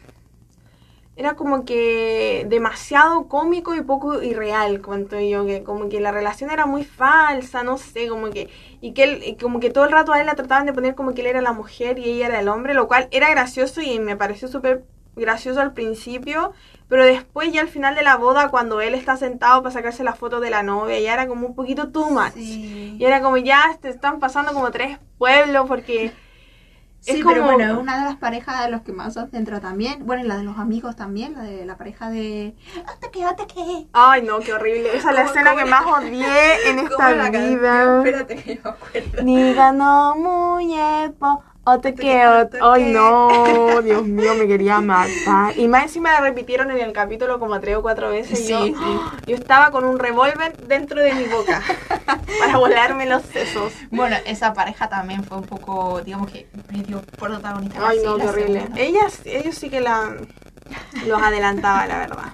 [1.16, 6.48] Era como que demasiado cómico y poco irreal, cuento yo, que como que la relación
[6.48, 8.48] era muy falsa, no sé, como que...
[8.80, 11.14] Y que él, como que todo el rato a él la trataban de poner como
[11.14, 13.98] que él era la mujer y ella era el hombre, lo cual era gracioso y
[13.98, 14.84] me pareció súper
[15.16, 16.52] gracioso al principio,
[16.88, 20.14] pero después ya al final de la boda, cuando él está sentado para sacarse la
[20.14, 22.32] foto de la novia, ya era como un poquito too much.
[22.34, 22.96] Sí.
[22.98, 26.12] Y era como ya te están pasando como tres pueblos porque...
[27.00, 29.60] Sí, es pero como- bueno, una de las parejas de los que más se centra
[29.60, 30.04] también.
[30.04, 32.56] Bueno, y la de los amigos también, la de la pareja de...
[32.86, 33.86] ¡Hasta que, hasta que!
[33.92, 34.96] Ay, no, qué horrible.
[34.96, 37.98] Esa es la ¿Cómo- escena cómo que más odié en ¿Cómo esta vida.
[37.98, 39.22] Espérate que yo me acuerdo.
[41.76, 42.48] Diga no muy yepo, o te Te quiero.
[42.50, 45.58] quiero, Ay, no, Dios mío, me quería matar.
[45.58, 48.40] Y más encima la repitieron en el capítulo como tres o cuatro veces.
[48.40, 49.00] y Sí, yo, sí.
[49.26, 51.62] yo estaba con un revólver dentro de mi boca
[52.40, 53.72] para volarme los sesos.
[53.90, 57.80] Bueno, esa pareja también fue un poco, digamos que medio protagonista.
[57.86, 58.60] Ay, no, qué horrible.
[58.60, 58.80] segunda.
[58.80, 60.16] Ellas, ellos sí que la
[61.06, 62.28] los adelantaba, la verdad.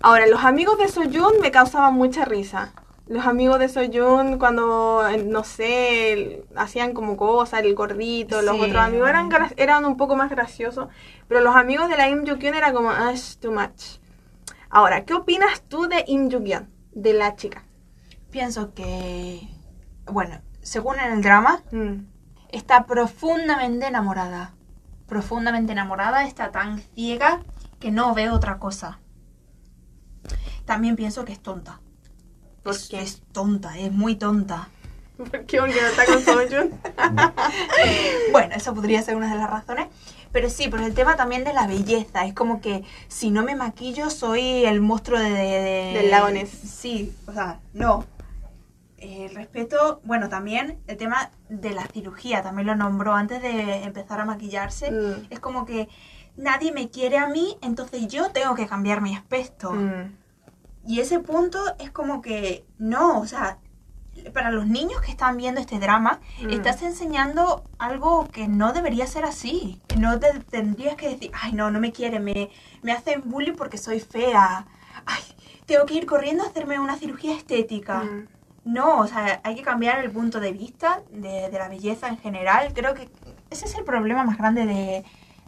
[0.00, 2.72] Ahora, los amigos de Soyun me causaban mucha risa.
[3.12, 8.76] Los amigos de Soyun cuando, eh, no sé, hacían como cosas, el gordito, los otros
[8.76, 10.88] amigos eran, eran un poco más graciosos.
[11.28, 13.98] Pero los amigos de la Im Joo-kyun era como, ah, too much.
[14.70, 16.70] Ahora, ¿qué opinas tú de Im Joo-kyun?
[16.92, 17.64] De la chica.
[18.30, 19.46] Pienso que,
[20.06, 22.06] bueno, según en el drama, Mm.
[22.48, 24.54] está profundamente enamorada.
[25.06, 27.42] Profundamente enamorada, está tan ciega
[27.78, 29.00] que no ve otra cosa.
[30.64, 31.80] También pienso que es tonta.
[32.62, 34.68] ¿Por es, es tonta, es muy tonta.
[35.16, 35.58] ¿Por qué?
[35.60, 36.70] Porque no está con Soyun.
[38.32, 39.86] Bueno, eso podría ser una de las razones.
[40.32, 42.24] Pero sí, pero el tema también de la belleza.
[42.24, 45.30] Es como que si no me maquillo soy el monstruo de...
[45.30, 46.48] de- Del lago Ness.
[46.50, 48.06] Sí, o sea, no.
[48.96, 53.82] Eh, El respeto, bueno, también el tema de la cirugía, también lo nombró antes de
[53.84, 54.90] empezar a maquillarse.
[54.90, 55.26] Mm.
[55.28, 55.88] Es como que
[56.36, 59.72] nadie me quiere a mí, entonces yo tengo que cambiar mi aspecto.
[59.72, 60.16] Mm.
[60.86, 63.58] Y ese punto es como que no, o sea,
[64.34, 66.50] para los niños que están viendo este drama, Mm.
[66.50, 69.80] estás enseñando algo que no debería ser así.
[69.86, 72.50] Que no te tendrías que decir, ay, no, no me quiere, me,
[72.82, 74.66] me hacen bullying porque soy fea.
[75.06, 75.22] Ay,
[75.66, 78.00] tengo que ir corriendo a hacerme una cirugía estética.
[78.04, 78.28] Mm.
[78.64, 82.18] No, o sea, hay que cambiar el punto de vista de, de la belleza en
[82.18, 82.72] general.
[82.74, 83.08] Creo que
[83.50, 85.04] ese es el problema más grande de,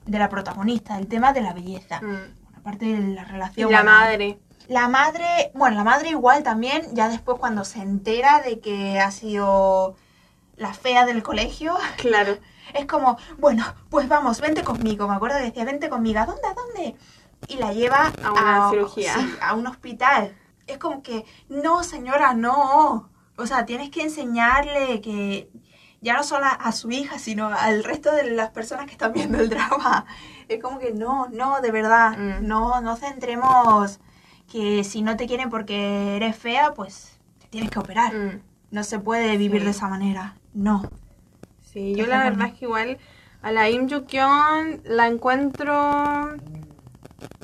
[0.06, 2.00] de la protagonista, el tema de la belleza.
[2.00, 2.56] Mm.
[2.56, 3.70] Aparte de la Y relación.
[3.70, 4.38] la bueno, madre.
[4.68, 9.10] La madre, bueno, la madre igual también, ya después cuando se entera de que ha
[9.10, 9.96] sido
[10.56, 12.38] la fea del colegio, Claro.
[12.74, 15.06] es como, bueno, pues vamos, vente conmigo.
[15.08, 16.20] Me acuerdo que decía, vente conmigo.
[16.20, 16.46] ¿A dónde?
[16.48, 16.96] ¿A dónde?
[17.48, 19.14] Y la lleva A una cirugía.
[19.14, 20.34] sí, a un hospital.
[20.66, 23.10] Es como que, no, señora, no.
[23.36, 25.50] O sea, tienes que enseñarle que
[26.00, 29.12] ya no solo a, a su hija, sino al resto de las personas que están
[29.12, 30.06] viendo el drama.
[30.48, 32.46] Es como que no, no, de verdad, Mm.
[32.46, 34.00] no, no centremos
[34.50, 38.14] que si no te quieren porque eres fea, pues te tienes que operar.
[38.14, 38.40] Mm.
[38.70, 39.64] No se puede vivir Sí.
[39.66, 40.36] de esa manera.
[40.52, 40.82] No.
[41.60, 42.98] Sí, yo la verdad es que igual
[43.42, 45.74] A la Im Joo Kyun la encuentro.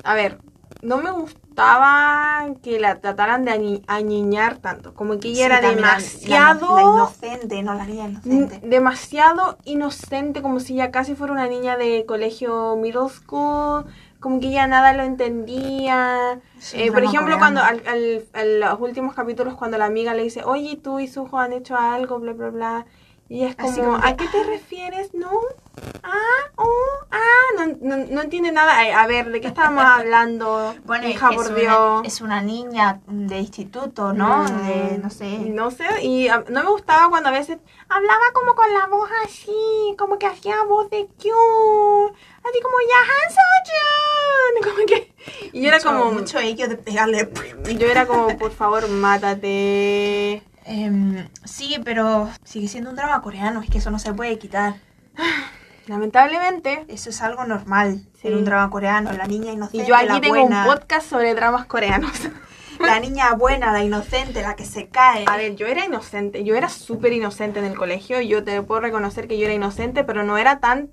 [0.03, 0.39] A ver,
[0.81, 4.93] no me gustaba que la trataran de añiñar tanto.
[4.95, 6.75] Como que ella Sí, era demasiado.
[6.75, 8.59] La, la inocente, no la niña inocente.
[8.67, 13.85] demasiado inocente, como si ella casi fuera una niña de colegio middle school.
[14.21, 16.39] Como que ella nada lo entendía.
[16.73, 17.39] Eh, por ejemplo, coreano.
[17.39, 21.51] cuando al, los últimos capítulos, cuando la amiga le dice, oye, tú y Suho han
[21.51, 22.85] hecho algo, bla, bla, bla.
[23.27, 25.13] Y es como, ¿a qué te refieres?
[25.13, 25.31] No.
[26.03, 27.17] Ah, oh, ah,
[27.57, 28.77] no, no, no entiende nada.
[28.77, 30.75] Ay, A ver, ¿de qué estábamos hablando?
[30.85, 31.99] Bueno, es hija, que por es Dios.
[31.99, 34.43] Una, es una niña de instituto, ¿no?
[34.43, 35.39] Mm, De, no sé.
[35.39, 37.57] No sé, y ah, no me gustaba cuando a veces
[37.89, 41.29] hablaba como con la voz así, como que hacía voz de Q,
[42.43, 43.31] así como ya Han
[44.63, 45.13] como que...
[45.53, 46.11] Y yo era como...
[46.11, 47.29] Mucho ello de pegarle.
[47.77, 50.43] Yo era como, por favor, mátate.
[50.65, 54.75] Em, sí, pero sigue siendo un drama coreano, es que eso no se puede quitar.
[55.91, 56.85] Lamentablemente.
[56.87, 58.29] Eso es algo normal Sí.
[58.29, 61.09] en un drama coreano, la niña inocente, Y yo aquí la tengo buena, un podcast
[61.09, 62.11] sobre dramas coreanos.
[62.79, 65.25] la niña buena, la inocente, la que se cae.
[65.27, 68.79] A ver, yo era inocente, yo era súper inocente en el colegio, yo te puedo
[68.79, 70.91] reconocer que yo era inocente, pero no era tan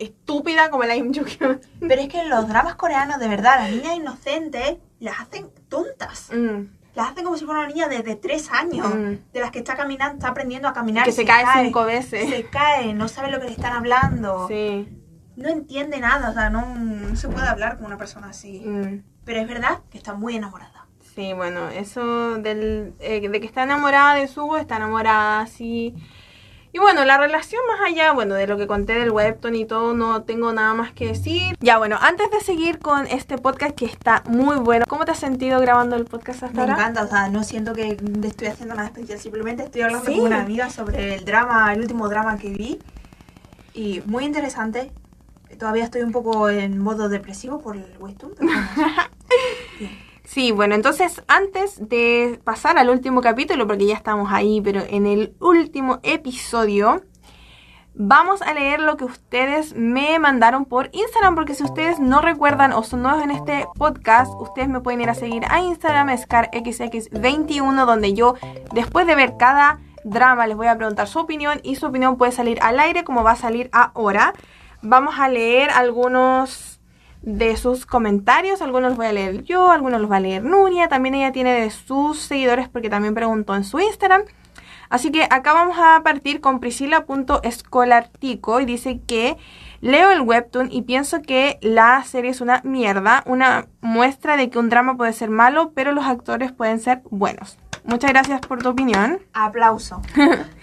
[0.00, 1.12] estúpida como la Im.
[1.12, 6.28] Pero es que en los dramas coreanos, de verdad, las niñas inocentes las hacen tontas.
[6.32, 6.64] Mm,
[7.00, 9.14] Las hacen como si fuera una niña de, de tres años, Mm.
[9.32, 11.04] de las que está caminando, está aprendiendo a caminar.
[11.04, 12.28] que se, cae, cinco veces.
[12.28, 14.46] Se cae, no sabe lo que le están hablando.
[14.48, 14.88] Sí.
[15.36, 18.62] No entiende nada, o sea, no, no se puede hablar con una persona así.
[18.64, 20.86] mm, Pero es verdad que está muy enamorada.
[21.14, 25.94] sí, bueno, eso del, eh, de que está enamorada de Sugo, está enamorada así.
[26.72, 29.92] Y bueno, la relación más allá, bueno, de lo que conté del webtoon y todo,
[29.92, 31.56] no tengo nada más que decir.
[31.60, 35.18] Ya, bueno, antes de seguir con este podcast que está muy bueno, ¿cómo te has
[35.18, 36.74] sentido grabando el podcast hasta Me ahora?
[36.74, 40.16] encanta, o sea, no siento que estoy haciendo nada especial, simplemente estoy hablando Sí.
[40.16, 42.78] con una amiga sobre el drama, el último drama que vi.
[43.74, 44.92] Y muy interesante.
[45.58, 48.68] Todavía estoy un poco en modo depresivo por el webtoon, pero bueno.
[49.80, 50.09] Bien.
[50.32, 55.08] Sí, bueno, entonces antes de pasar al último capítulo, porque ya estamos ahí, pero en
[55.08, 57.02] el último episodio,
[57.94, 62.72] vamos a leer lo que ustedes me mandaron por Instagram, porque si ustedes no recuerdan
[62.72, 67.84] o son nuevos en este podcast, ustedes me pueden ir a seguir a Instagram, ScarXX21,
[67.84, 68.36] donde yo,
[68.72, 72.30] después de ver cada drama, les voy a preguntar su opinión y su opinión puede
[72.30, 74.32] salir al aire como va a salir ahora.
[74.80, 76.79] Vamos a leer algunos
[77.22, 78.62] de sus comentarios.
[78.62, 80.88] Algunos los voy a leer yo, algunos los va a leer Nuria.
[80.88, 84.22] También ella tiene de sus seguidores porque también preguntó en su Instagram.
[84.90, 89.36] Así que acá vamos a partir con Priscila.escolartico y dice que
[89.80, 94.58] leo el webtoon y pienso que la serie es una mierda, una muestra de que
[94.58, 97.56] un drama puede ser malo, pero los actores pueden ser buenos.
[97.84, 99.20] Muchas gracias por tu opinión.
[99.32, 100.02] Aplauso.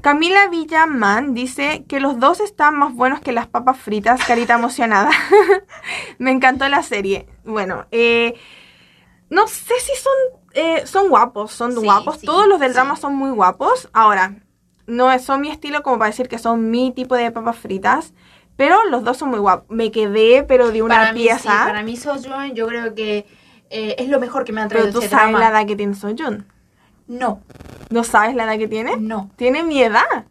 [0.00, 5.10] Camila Villaman dice que los dos están más buenos que las papas fritas, carita emocionada.
[6.18, 7.26] Me encantó la serie.
[7.44, 8.34] Bueno, eh,
[9.30, 12.18] no sé si son, eh, son guapos, son Sí, guapos.
[12.18, 12.74] sí, Todos los del sí.
[12.74, 13.88] drama son muy guapos.
[13.92, 14.34] Ahora,
[14.86, 18.12] no es- son mi estilo como para decir que son mi tipo de papas fritas,
[18.56, 19.66] pero los dos son muy guapos.
[19.70, 21.64] Me quedé, pero de una para mí, pieza.
[21.66, 23.26] para mí Sojourn yo creo que
[23.70, 25.38] eh, es lo mejor que me han traído pero tú sabes drama.
[25.40, 26.46] la edad que tiene Soyun.
[27.06, 27.40] No,
[27.90, 28.96] ¿No sabes la edad que tiene?
[28.96, 29.30] no.
[29.36, 30.24] Tiene mi edad.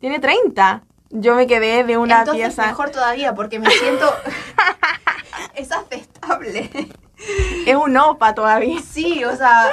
[0.00, 0.82] Tiene 30.
[1.10, 2.66] Yo me quedé de una Entonces pieza.
[2.66, 4.06] mejor todavía porque me siento...
[5.54, 6.70] es aceptable.
[7.66, 8.80] Es un opa todavía.
[8.80, 9.66] Sí, o sea,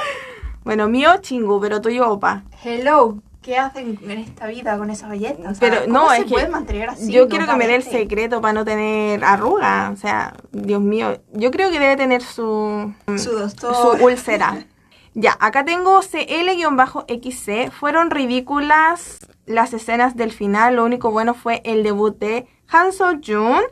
[0.64, 2.42] Bueno, mío chingu, pero tuyo opa.
[2.64, 3.16] hello.
[3.42, 5.50] ¿Qué hacen en esta vida con esa belleza?
[5.50, 7.12] O sea, Pero ¿cómo no, se es que mantener así?
[7.12, 9.90] yo quiero que me dé el secreto para no tener arruga.
[9.92, 11.20] O sea, Dios mío.
[11.32, 13.74] Yo creo que debe tener su, Su doctor.
[13.98, 14.64] su úlcera.
[15.18, 17.70] Ya, acá tengo CL-XC.
[17.70, 20.76] Fueron ridículas las escenas del final.
[20.76, 22.90] Lo único bueno fue el debut de Han
[23.24, 23.62] Jun.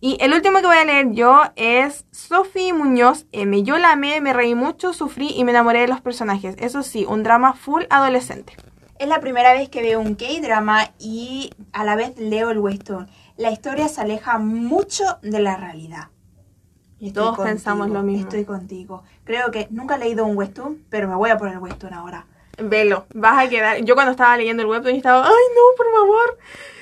[0.00, 3.62] Y el último que voy a leer yo es Sophie Muñoz M.
[3.64, 6.56] Yo la amé, me reí mucho, sufrí y me enamoré de los personajes.
[6.58, 8.56] Eso sí, un drama full adolescente.
[8.98, 13.08] Es la primera vez que veo un K-drama y a la vez leo el western.
[13.36, 16.08] La historia se aleja mucho de la realidad.
[16.94, 18.22] Estoy Todos pensamos lo mismo.
[18.22, 19.02] Estoy contigo.
[19.24, 22.26] Creo que nunca he leído un western, pero me voy a poner el western ahora.
[22.58, 23.78] Velo, vas a quedar.
[23.84, 26.38] Yo cuando estaba leyendo el webtoon estaba, ay no, por favor,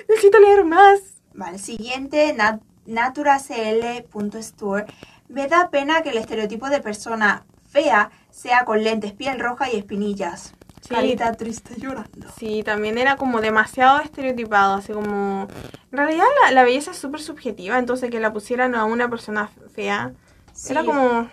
[0.09, 1.01] necesito leer más.
[1.34, 4.86] Vale, siguiente, nat naturacl.store.
[5.28, 9.76] Me da pena que el estereotipo de persona fea sea con lentes, piel roja y
[9.76, 10.55] espinillas.
[10.82, 10.88] Sí.
[10.95, 12.28] Carita triste llorando.
[12.36, 15.47] Sí, también era como demasiado estereotipado, así como...
[15.93, 19.49] En realidad la, la belleza es súper subjetiva, entonces que la pusieran a una persona
[19.74, 20.12] fea
[20.68, 20.86] era Sí.
[20.86, 21.28] como...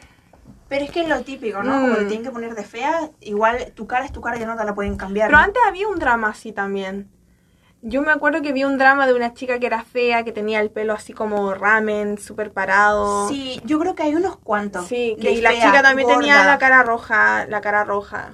[0.69, 1.77] Pero es que es lo típico, ¿no?
[1.77, 1.81] Mm.
[1.81, 4.55] Como te tienen que poner de fea, igual tu cara es tu cara y no
[4.55, 5.27] te la pueden cambiar.
[5.27, 5.43] Pero ¿no?
[5.43, 7.09] antes había un drama así también.
[7.81, 10.59] Yo me acuerdo que vi un drama de una chica que era fea, que tenía
[10.59, 13.29] el pelo así como ramen, súper parado.
[13.29, 14.85] Sí, yo creo que hay unos cuantos.
[14.85, 16.47] Sí, que y la fea, chica también tenía gorda.
[16.47, 18.33] la cara roja, la cara roja.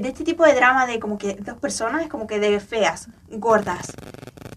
[0.00, 3.92] De este tipo de drama de como que dos personas, como que de feas, gordas.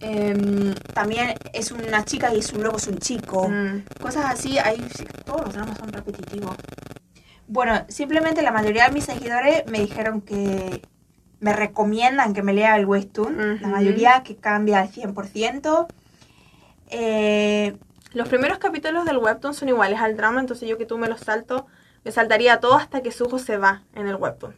[0.01, 3.47] Em, también es una chica y es un, luego es un chico.
[3.49, 3.83] Mm.
[4.01, 4.85] Cosas así, ahí
[5.25, 6.55] todos los dramas son repetitivos.
[7.47, 10.81] Bueno, simplemente la mayoría de mis seguidores me dijeron que
[11.39, 13.61] me recomiendan que me lea el webtoon.
[13.61, 15.87] La mayoría que cambia al 100%.
[16.89, 17.75] Eh,
[18.13, 21.19] Los primeros capítulos del webtoon son iguales al drama, entonces yo que tú me los
[21.19, 21.67] salto,
[22.03, 24.55] me saltaría todo hasta que Suho se va en el webtoon.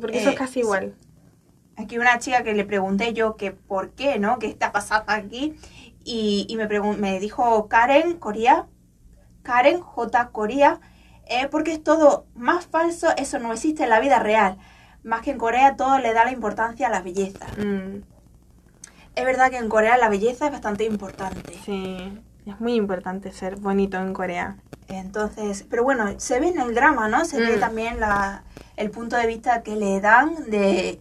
[0.00, 0.60] Porque eso Eh, es casi sí.
[0.60, 0.94] igual.
[1.76, 4.38] Aquí una chica que le pregunté yo que por qué, ¿no?
[4.38, 5.54] ¿Qué está pasando aquí?
[6.04, 6.66] Y, y me,
[6.96, 8.66] me dijo Karen Corea,
[9.42, 10.28] Karen J.
[10.30, 10.80] Corea,
[11.26, 14.56] eh, porque es todo más falso, eso no existe en la vida real.
[15.02, 17.46] Más que en Corea todo le da la importancia a la belleza.
[17.58, 18.02] Mm,
[19.14, 21.54] Es verdad que en Corea la belleza es bastante importante.
[21.64, 21.96] sí,
[22.44, 24.56] es muy importante ser bonito en Corea.
[24.88, 27.24] Entonces, pero bueno, se ve en el drama, ¿no?
[27.24, 27.60] Se ve Mm.
[27.60, 28.44] también la,
[28.76, 31.00] el punto de vista que le dan de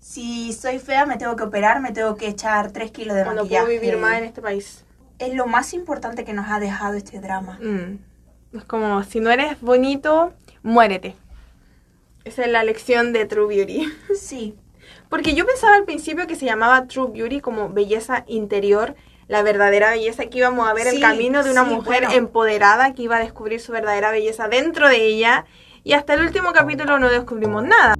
[0.00, 3.42] si soy fea me tengo que operar, me tengo que echar 3 kilos de Cuando
[3.42, 3.66] maquillaje.
[3.66, 4.84] puedo vivir más en este país.
[5.18, 7.58] Es lo más importante que nos ha dejado este drama.
[7.60, 7.98] Mm.
[8.56, 10.32] Es como, si no eres bonito,
[10.62, 11.16] muérete.
[12.24, 13.92] Esa es la lección de True Beauty.
[14.14, 14.54] Sí,
[15.08, 18.94] Porque yo pensaba al principio que se llamaba True Beauty como belleza interior,
[19.26, 22.18] la verdadera belleza, que íbamos a ver el camino de una sí, mujer bueno.
[22.18, 25.44] empoderada que iba a descubrir su verdadera belleza dentro de ella.
[25.84, 27.94] Y hasta el último capítulo no descubrimos nada.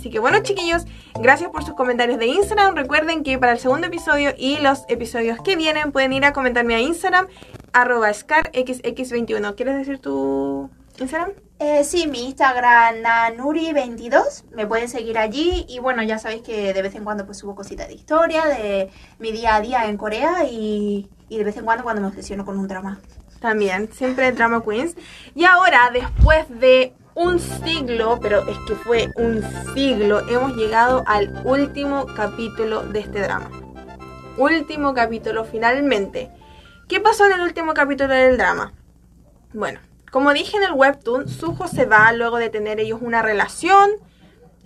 [0.00, 0.86] Así que bueno chicillos,
[1.20, 2.74] gracias por sus comentarios de Instagram.
[2.74, 6.74] Recuerden que para el segundo episodio y los episodios que vienen pueden ir a comentarme
[6.74, 7.26] a Instagram,
[7.74, 9.54] arroba scarxx21.
[9.56, 11.32] ¿Quieres decir tu Instagram?
[11.58, 16.80] Eh, sí, mi Instagram nanuri22, me pueden seguir allí y bueno, ya sabéis que de
[16.80, 18.88] vez en cuando pues subo cositas de historia, de
[19.18, 22.46] mi día a día en Corea y, y de vez en cuando cuando me obsesiono
[22.46, 23.02] con un drama.
[23.40, 24.96] También, siempre Drama Queens.
[25.34, 29.42] Y ahora, después de un siglo, pero es que fue un
[29.74, 33.50] siglo, hemos llegado al último capítulo de este drama.
[34.36, 36.30] Último capítulo, finalmente.
[36.88, 38.72] ¿Qué pasó en el último capítulo del drama?
[39.52, 39.80] Bueno,
[40.10, 43.90] como dije en el webtoon, Suho se va luego de tener ellos una relación.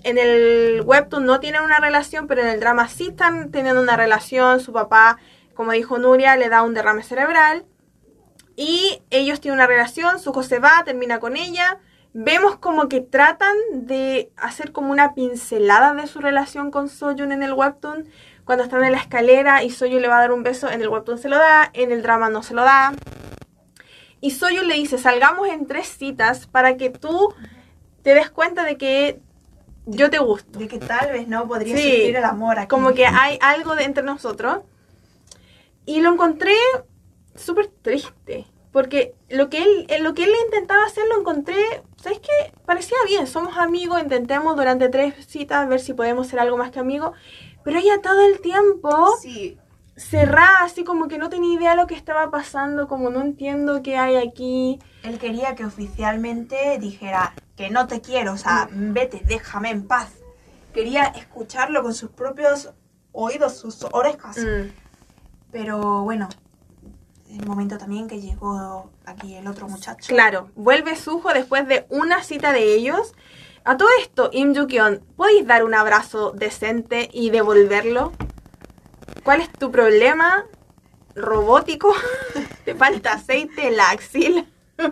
[0.03, 3.97] En el webtoon no tienen una relación, pero en el drama sí están teniendo una
[3.97, 4.61] relación.
[4.61, 5.19] Su papá,
[5.55, 7.65] como dijo Nuria, le da un derrame cerebral.
[8.57, 11.81] Y ellos tienen una relación, Suho se va, termina con ella.
[12.17, 17.43] Vemos como que tratan de hacer como una pincelada de su relación con Soyun en
[17.43, 18.09] el webtoon.
[18.45, 20.89] Cuando están en la escalera y Soyun le va a dar un beso, en el
[20.89, 22.95] webtoon se lo da, en el drama no se lo da.
[24.21, 27.35] Y Soyun le dice, salgamos en tres citas para que tú
[28.03, 29.21] te des cuenta de que
[29.87, 30.57] yo te gusto.
[30.57, 32.69] De que tal vez no podría Sí, el amor aquí.
[32.69, 34.61] Como que hay algo de entre nosotros.
[35.85, 36.55] Y lo encontré
[37.35, 38.47] súper triste.
[38.75, 41.55] Porque lo que él, eh, lo que él intentaba hacer lo encontré,
[41.95, 42.53] ¿sabes qué?
[42.67, 46.81] Parecía bien, somos amigos, intentemos durante tres citas ver si podemos ser algo más que
[46.81, 47.17] amigos.
[47.63, 49.57] Pero ella todo el tiempo Sí,
[49.95, 53.81] cerrada, así como que no tenía idea de lo que estaba pasando, como no entiendo
[53.81, 54.81] qué hay aquí.
[55.05, 60.11] él quería que oficialmente dijera que no te quiero, o sea, vete, déjame en paz.
[60.73, 62.73] Quería escucharlo con sus propios
[63.13, 64.37] oídos, sus orejas.
[64.37, 64.73] Mm.
[65.53, 66.29] Pero bueno,
[67.39, 70.07] el momento también que llegó aquí el otro muchacho.
[70.09, 73.15] Claro, vuelve Suho después de una cita de ellos.
[73.65, 74.55] A todo esto, Im
[75.17, 78.13] ¿podéis dar un abrazo decente y devolverlo?
[79.23, 80.45] ¿Cuál es tu problema
[81.15, 81.95] robótico?
[82.65, 84.45] ¿Te falta aceite en la axila?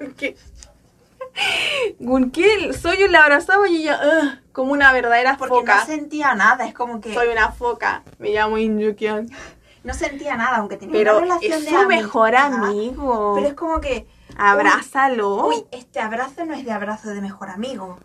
[2.07, 5.80] Porque soy un abrazaba y ella, "Ugh", como una verdadera Porque foca.
[5.80, 8.78] no sentía nada, es como que Soy una foca, me llamo Im.
[9.85, 12.68] No sentía nada, aunque tenía Pero una relación es de su mejor amistad.
[12.68, 13.33] amigo.
[13.37, 14.07] Pero es como que,
[14.37, 15.47] Abrázalo.
[15.47, 17.99] uy, este abrazo no es de abrazo de mejor amigo.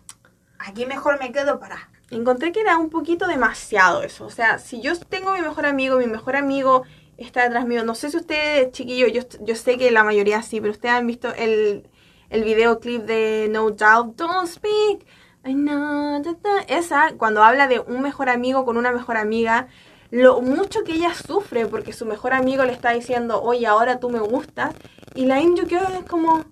[0.58, 1.88] Aquí mejor me quedo para.
[2.10, 4.24] Encontré que era un poquito demasiado eso.
[4.26, 6.82] O sea, si yo tengo mi mejor amigo, mi mejor amigo
[7.16, 7.84] está detrás mío.
[7.84, 11.06] No sé si ustedes, chiquillos, yo, yo sé que la mayoría sí, pero ustedes han
[11.06, 11.88] visto el,
[12.30, 15.06] el videoclip de No Doubt, Don't Speak.
[15.44, 16.20] I know.
[16.66, 19.68] Esa, cuando habla de un mejor amigo con una mejor amiga,
[20.10, 24.10] lo mucho que ella sufre porque su mejor amigo le está diciendo, oye, ahora tú
[24.10, 24.74] me gustas.
[25.14, 26.44] Y la Im Jukyeon es como,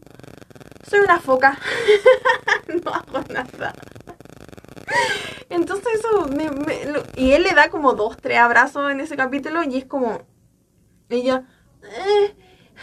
[0.88, 1.58] soy una foca.
[2.84, 3.74] no hago nada.
[5.48, 6.50] Entonces eso me,
[7.16, 10.20] y él le da como dos, tres abrazos en ese capítulo y es como
[11.08, 11.44] ella
[11.82, 12.34] eh,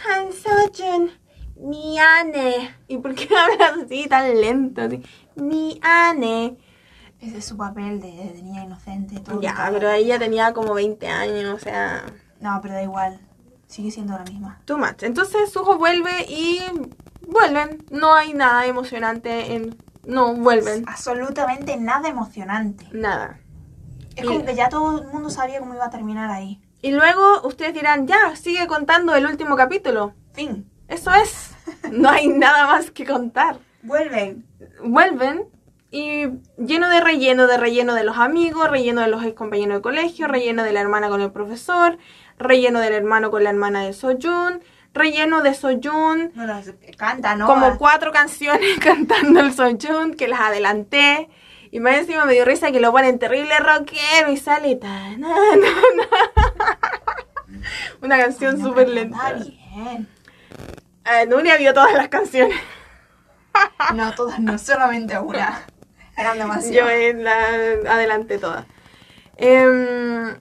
[0.06, 1.10] Han Sojun
[1.56, 4.82] Miane ¿Y por qué hablas así tan lento?
[4.82, 5.02] Así,
[5.36, 6.56] Miane
[7.20, 9.20] Ese es su papel de, de niña inocente.
[9.20, 9.72] Todo Ya, todo.
[9.74, 12.04] pero ella tenía como 20 años, o sea,
[12.40, 13.18] No, pero da igual.
[13.66, 14.60] Sigue siendo la misma.
[14.66, 15.02] too much.
[15.02, 16.60] Entonces Suho vuelve y
[17.26, 17.84] vuelven.
[17.90, 19.76] No hay nada emocionante en...
[20.06, 20.84] No, vuelven.
[20.86, 22.86] Absolutamente nada emocionante.
[22.92, 23.38] Nada.
[24.16, 26.60] Es Y- como que ya todo el mundo sabía cómo iba a terminar ahí.
[26.82, 30.12] Y luego ustedes dirán, ya, sigue contando el último capítulo.
[30.34, 30.70] Fin.
[30.88, 31.52] Eso es.
[31.90, 33.58] No hay nada más que contar.
[33.82, 34.46] Vuelven.
[34.84, 35.46] Vuelven
[35.94, 36.26] y
[36.58, 40.26] lleno de relleno, de relleno de los amigos, relleno de los ex compañeros de colegio,
[40.26, 41.98] relleno de la hermana con el profesor,
[42.36, 44.60] relleno del hermano con la hermana de Soyun,
[44.92, 46.60] relleno de Soyun, Bueno,
[46.96, 47.46] canta, ¿no?
[47.46, 51.28] como Ah, cuatro canciones cantando el Soyun que las adelanté.
[51.70, 55.28] Y más encima me dio risa que lo ponen terrible rockero y sale ta, na,
[55.28, 57.58] na, na.
[58.02, 59.32] Una canción no, súper lenta.
[59.32, 60.08] bien.
[61.04, 62.58] Eh, Nuria vio todas las canciones.
[63.94, 65.62] No, todas no, solamente una.
[66.16, 66.72] Eran demasiado.
[66.72, 68.66] Yo eh, la adelanté todas.
[69.36, 70.36] Em,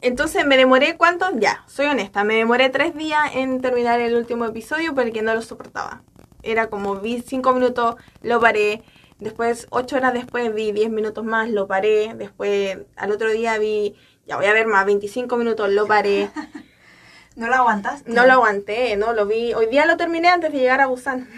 [0.00, 1.26] entonces me demoré, ¿cuánto?
[1.38, 5.42] Ya, soy honesta, me demoré tres días en terminar el último episodio porque no lo
[5.42, 6.02] soportaba.
[6.42, 8.82] Era como vi cinco minutos, lo paré.
[9.18, 12.12] Después, ocho horas después vi 10 minutos más, lo paré.
[12.14, 13.94] Después, al otro día vi,
[14.26, 16.30] ya voy a ver más, 25 minutos, lo paré.
[17.36, 18.12] ¿No lo aguantaste?
[18.12, 19.54] No lo aguanté, no lo vi.
[19.54, 21.28] Hoy día lo terminé antes de llegar a Busan.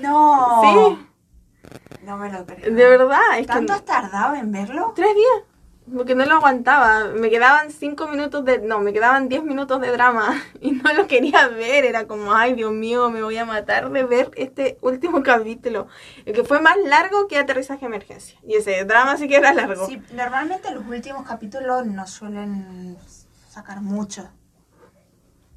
[0.00, 0.98] No.
[1.00, 1.09] Sí,
[2.02, 2.74] No me lo creo.
[2.74, 3.20] de verdad.
[3.34, 4.92] Es que ¿Tanto has tardado en verlo?
[4.96, 5.44] Tres días.
[5.92, 7.06] Porque no lo aguantaba.
[7.08, 8.58] Me quedaban cinco minutos de.
[8.60, 10.40] No, me quedaban diez minutos de drama.
[10.60, 11.84] Y no lo quería ver.
[11.84, 15.88] Era como, ay, Dios mío, me voy a matar de ver este último capítulo.
[16.26, 18.38] El que fue más largo que aterrizaje emergencia.
[18.46, 19.86] Y ese drama sí que era largo.
[19.86, 22.96] Sí, normalmente los últimos capítulos no suelen
[23.48, 24.30] sacar mucho.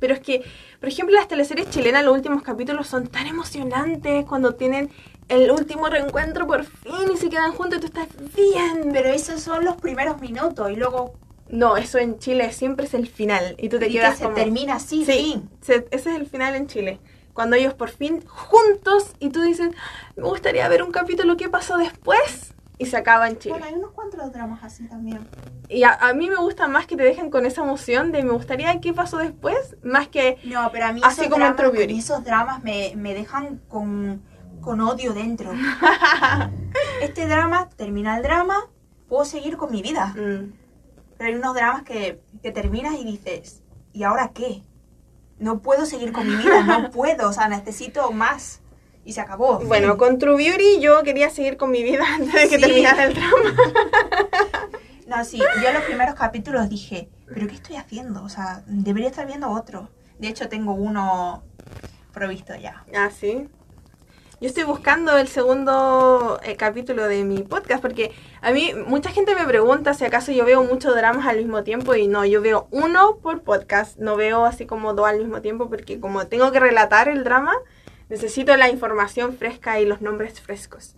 [0.04, 0.43] Pero es que,
[0.82, 4.89] por ejemplo, las teleseries chilenas, los últimos capítulos son tan emocionantes cuando tienen
[5.30, 8.89] el último reencuentro por fin y se quedan juntos y tú estás bien.
[8.91, 11.14] Pero esos son los primeros minutos y luego
[11.47, 13.56] No, eso en Chile siempre es el final.
[13.58, 14.36] Y tú te y que quedas se como.
[14.36, 16.99] termina así, Sí, se- ese es el final en Chile.
[17.34, 19.70] Cuando ellos por fin juntos y tú dices,
[20.18, 23.54] me gustaría ver un capítulo que pasó después y se acaba en Chile.
[23.54, 25.28] Bueno, hay unos cuantos dramas así también.
[25.70, 28.32] Y a, a mí me gusta más que te dejen con esa emoción de me
[28.32, 31.86] gustaría qué pasó después, más que No, pero a mí Así esos, como dramas, a
[31.88, 34.24] mí esos dramas me, me dejan con,
[34.62, 35.52] con odio dentro.
[37.02, 38.56] este drama, termina el drama,
[39.08, 40.08] puedo seguir con mi vida.
[40.08, 40.54] Mm,
[41.18, 43.62] Pero hay unos dramas que, que terminas y dices,
[43.94, 44.64] ¿y ahora qué?
[45.38, 48.62] No puedo seguir con mi vida, no puedo, o sea, necesito más.
[49.06, 49.60] Y se acabó.
[49.60, 52.62] Bueno, con True Beauty yo quería seguir con mi vida antes de que Sí.
[52.62, 53.54] terminara el drama.
[55.06, 58.24] No, sí, yo en los primeros capítulos dije, ¿pero qué estoy haciendo?
[58.24, 59.89] O sea, debería estar viendo otro.
[60.18, 61.43] De hecho, tengo uno
[62.14, 62.84] provisto ya.
[62.95, 63.47] Ah, sí.
[64.41, 69.36] Yo estoy buscando el segundo eh, capítulo de mi podcast porque a mí mucha gente
[69.36, 72.68] me pregunta si acaso yo veo muchos dramas al mismo tiempo y no, yo veo
[72.72, 76.60] uno por podcast, no veo así como dos al mismo tiempo porque como tengo que
[76.60, 77.54] relatar el drama,
[78.10, 80.95] necesito la información fresca y los nombres frescos.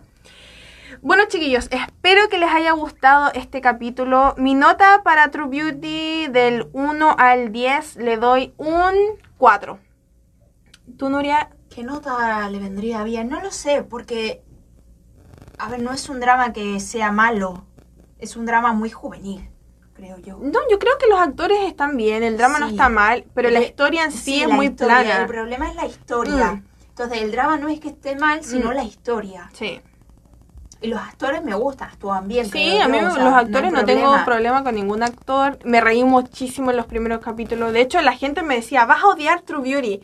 [1.02, 4.34] Bueno chiquillos, espero que les haya gustado este capítulo.
[4.38, 8.94] Mi nota para True Beauty del 1 al 10 le doy un
[9.38, 9.78] 4.
[10.96, 11.50] ¿Tú, Nuria?
[11.68, 13.28] ¿Qué nota le vendría bien?
[13.28, 14.42] No lo sé, porque,
[15.58, 17.66] a ver, no es un drama que sea malo,
[18.18, 19.50] es un drama muy juvenil,
[19.92, 20.38] creo yo.
[20.40, 23.60] No, yo creo que los actores están bien, el drama no está mal, pero la
[23.60, 25.20] historia en sí, es muy historia, plana.
[25.22, 26.52] El problema es la historia.
[26.54, 26.64] Mm.
[26.98, 28.74] Entonces, el drama no es que esté mal, sino Mm.
[28.74, 29.50] la historia.
[29.52, 29.80] Sí,
[30.80, 32.46] Y los actores me gustan, actúan bien.
[32.50, 35.58] sí a mí o sea, los no actores no, tengo problema con ningún actor.
[35.64, 37.72] Me reí muchísimo en los primeros capítulos.
[37.72, 40.00] De hecho, la gente me decía, vas a odiar True Beauty.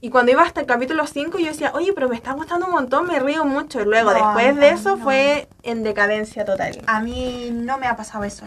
[0.00, 2.72] Y cuando iba hasta el capítulo 5, yo decía, oye, pero me está gustando un
[2.72, 3.80] montón, me río mucho.
[3.80, 5.02] Y luego, No, después no, de eso, no.
[5.04, 6.82] fue en decadencia total.
[6.86, 8.44] A mí no me ha pasado eso.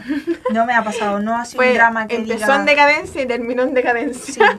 [0.53, 2.55] No me ha pasado, no ha sido Fue, un drama que empezó diga...
[2.57, 4.33] en decadencia y terminó en decadencia.
[4.33, 4.41] Sí.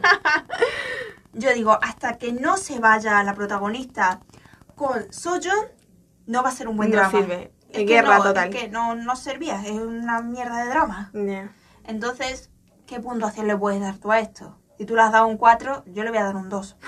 [1.33, 4.21] Yo digo, hasta que no se vaya la protagonista
[4.75, 5.67] con Soyeon,
[6.27, 7.11] no va a ser un buen No drama.
[7.11, 7.53] sirve.
[7.69, 8.49] Es que Guerra no, total.
[8.49, 11.13] Es que no, no servía, es una mierda de drama.
[11.85, 12.51] Entonces,
[12.87, 14.59] ¿qué puntuación le puedes dar tú a esto?
[14.79, 16.77] Si tú le has dado un 4, yo le voy a dar un 2.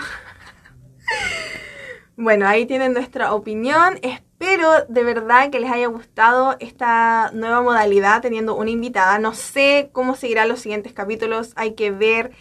[2.16, 3.98] Bueno, ahí tienen nuestra opinión.
[4.02, 9.18] Espero de verdad que les haya gustado esta nueva modalidad teniendo una invitada.
[9.18, 11.52] No sé cómo seguirán los siguientes capítulos.
[11.56, 12.32] Hay que ver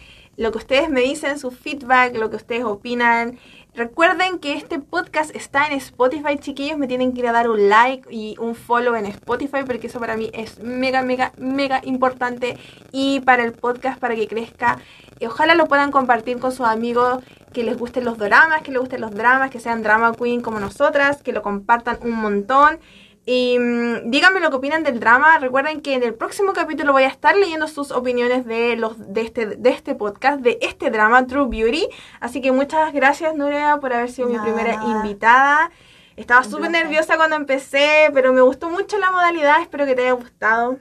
[0.42, 3.38] lo que ustedes me dicen, su feedback, lo que ustedes opinan.
[3.74, 6.76] Recuerden que este podcast está en Spotify, chiquillos.
[6.78, 10.00] Me tienen que ir a dar un like y un follow en Spotify porque eso
[10.00, 12.58] para mí es mega, mega, mega importante.
[12.90, 14.78] Y para el podcast, para que crezca.
[15.24, 17.22] Ojalá lo puedan compartir con sus amigos
[17.52, 20.58] que les gusten los dramas, que les gusten los dramas, que sean drama queen como
[20.58, 22.80] nosotras, que lo compartan un montón.
[23.24, 25.38] Y mm, díganme lo que opinan del drama.
[25.38, 29.20] Recuerden que en el próximo capítulo voy a estar leyendo sus opiniones de los de
[29.20, 31.86] este, de este podcast, de este drama, True Beauty.
[32.20, 34.90] Así que muchas gracias, Nuria, por haber sido mi Nada, primera nada.
[34.90, 35.70] invitada.
[36.16, 39.62] Estaba súper nerviosa cuando empecé, pero me gustó mucho la modalidad.
[39.62, 40.78] Espero que te haya gustado.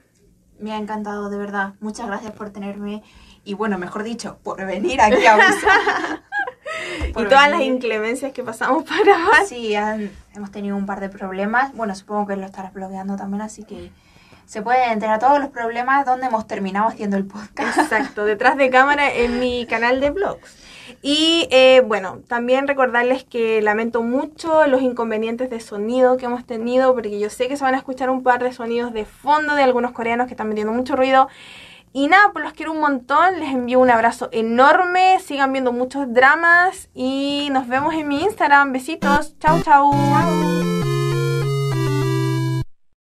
[0.59, 1.73] Me ha encantado, de verdad.
[1.79, 3.03] Muchas gracias por tenerme.
[3.43, 6.23] Y bueno, mejor dicho, por venir aquí a Usa.
[7.09, 9.45] y todas las inclemencias que pasamos para.
[9.45, 11.73] Sí, han- hemos tenido un par de problemas.
[11.73, 13.91] Bueno, supongo que lo estarás bloqueando también, así que
[14.45, 17.77] se pueden enterar todos los problemas donde hemos terminado haciendo el podcast.
[17.77, 20.57] Exacto, detrás de cámara en mi canal de vlogs.
[21.01, 26.93] Y eh, bueno, también recordarles que lamento mucho los inconvenientes de sonido que hemos tenido,
[26.93, 29.63] porque yo sé que se van a escuchar un par de sonidos de fondo de
[29.63, 31.27] algunos coreanos que están metiendo mucho ruido.
[31.93, 36.11] Y nada, pues los quiero un montón, les envío un abrazo enorme, sigan viendo muchos
[36.13, 38.71] dramas y nos vemos en mi Instagram.
[38.71, 39.91] Besitos, chau chau.